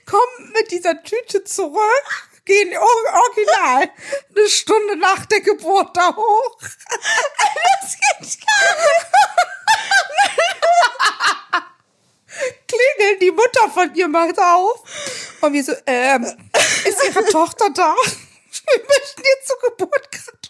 [0.07, 3.91] Kommen mit dieser Tüte zurück, gehen or- original
[4.37, 6.59] eine Stunde nach der Geburt da hoch.
[6.61, 8.79] Das geht gar
[12.67, 14.83] Klingeln, die Mutter von ihr macht auf.
[15.41, 16.48] Und wir so, ähm,
[16.99, 17.95] ist ihre Tochter da?
[18.05, 20.49] Wir möchten ihr zur Geburt gratulieren.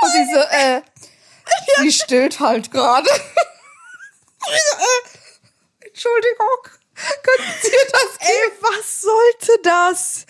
[0.00, 0.82] Und sie so, äh,
[1.82, 3.08] sie stillt halt gerade.
[4.48, 6.58] Äh, Entschuldigung,
[7.22, 8.56] können Sie ihr das Ey, geben?
[8.60, 10.26] was sollte das?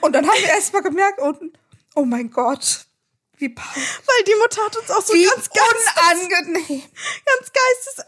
[0.00, 1.56] Und dann haben wir erst mal gemerkt, und,
[1.94, 2.86] oh mein Gott,
[3.40, 6.82] wie, pa- Weil die Mutter hat uns auch so wie ganz geistes, unangenehm.
[7.24, 8.04] ganz geistes.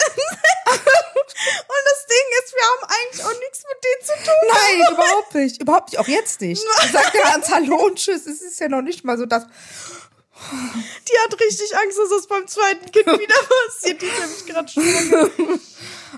[0.66, 4.49] Und das Ding ist, wir haben eigentlich auch nichts mit denen zu tun.
[4.49, 5.61] Nein, überhaupt nicht.
[5.62, 5.99] Überhaupt nicht.
[6.01, 6.62] Auch jetzt nicht.
[6.93, 8.26] Sagst ja ans Hallo und Tschüss.
[8.26, 9.45] Es ist ja noch nicht mal so, dass.
[11.09, 13.35] Die hat richtig Angst, dass das beim zweiten Kind wieder
[13.66, 14.03] passiert.
[14.03, 15.30] Die ist nämlich gerade schwanger.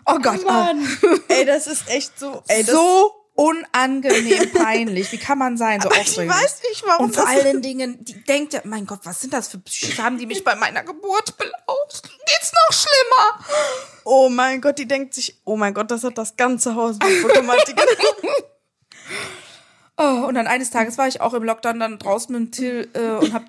[0.07, 0.41] Oh Gott.
[0.47, 0.73] ah.
[0.75, 0.99] Mann.
[1.29, 2.43] Ey, das ist echt so.
[2.49, 5.11] Ey, das, so unangenehm peinlich.
[5.13, 5.81] Wie kann man sein?
[5.81, 6.37] So Aber ich aufdringlich.
[6.37, 9.49] weiß nicht, warum Und vor allen Dingen, die denkt ja, mein Gott, was sind das
[9.49, 9.99] für Psychos?
[9.99, 12.09] Haben die mich bei meiner Geburt belauscht?
[12.27, 13.47] Geht's noch schlimmer?
[14.05, 17.75] Oh mein Gott, die denkt sich, oh mein Gott, das hat das ganze Haus gedacht.
[19.97, 22.91] Oh, und dann eines Tages war ich auch im Lockdown dann draußen mit dem Till
[22.95, 23.45] äh, und hab,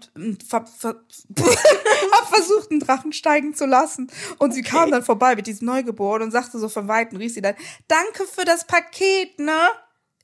[0.47, 0.95] ver, ver, hab
[2.36, 4.11] versucht, einen Drachen steigen zu lassen.
[4.38, 7.41] Und sie kam dann vorbei mit diesem Neugeborenen und sagte so von Weitem, rief sie
[7.41, 7.55] dann,
[7.88, 9.59] danke für das Paket, ne?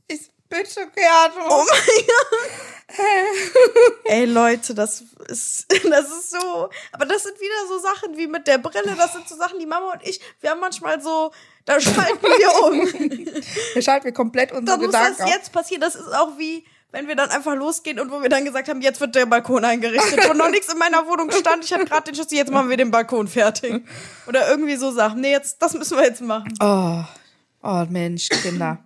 [0.08, 1.34] Ich bitte gerne.
[1.50, 2.52] Oh mein Gott.
[4.04, 6.70] Ey, Leute, das ist, das ist so.
[6.92, 8.96] Aber das sind wieder so Sachen wie mit der Brille.
[8.96, 11.32] Das sind so Sachen, die Mama und ich, wir haben manchmal so,
[11.66, 12.82] da schalten wir um.
[13.74, 15.82] Wir schalten wir komplett unsere Dann muss das Gedanken jetzt passieren.
[15.82, 18.82] Das ist auch wie, wenn wir dann einfach losgehen und wo wir dann gesagt haben,
[18.82, 20.30] jetzt wird der Balkon eingerichtet.
[20.30, 21.64] Und noch nichts in meiner Wohnung stand.
[21.64, 23.84] Ich hatte gerade den Schlüssel, jetzt machen wir den Balkon fertig.
[24.28, 25.22] Oder irgendwie so Sachen.
[25.22, 26.54] Nee, jetzt, das müssen wir jetzt machen.
[26.62, 27.04] Oh,
[27.64, 28.80] oh Mensch, Kinder.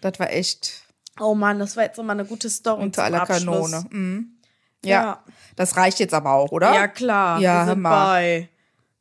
[0.00, 0.82] Das war echt
[1.18, 2.82] Oh Mann, das war jetzt nochmal eine gute Story.
[2.82, 3.70] unter aller Abschluss.
[3.72, 3.84] Kanone.
[3.90, 4.38] Mhm.
[4.84, 5.24] Ja, Ja.
[5.56, 6.72] das reicht jetzt aber auch, oder?
[6.72, 7.38] Ja, klar.
[7.40, 7.90] Ja, wir sind mal.
[8.06, 8.48] bei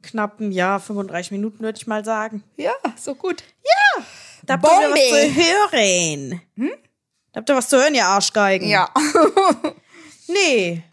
[0.01, 2.43] knapp einem Jahr, 35 Minuten, würde ich mal sagen.
[2.57, 3.43] Ja, so gut.
[4.43, 6.41] Da habt ihr wieder was zu hören.
[6.55, 6.71] Hm?
[7.39, 8.67] Habt ihr was zu hören, ihr Arschgeigen.
[8.67, 8.89] Ja.
[10.31, 10.83] Nee.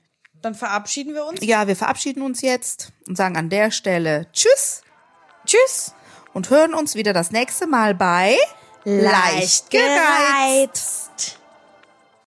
[0.40, 1.40] Dann verabschieden wir uns.
[1.42, 4.80] Ja, wir verabschieden uns jetzt und sagen an der Stelle Tschüss
[5.44, 5.92] Tschüss.
[6.32, 8.38] und hören uns wieder das nächste Mal bei
[8.84, 11.38] Leicht gereizt.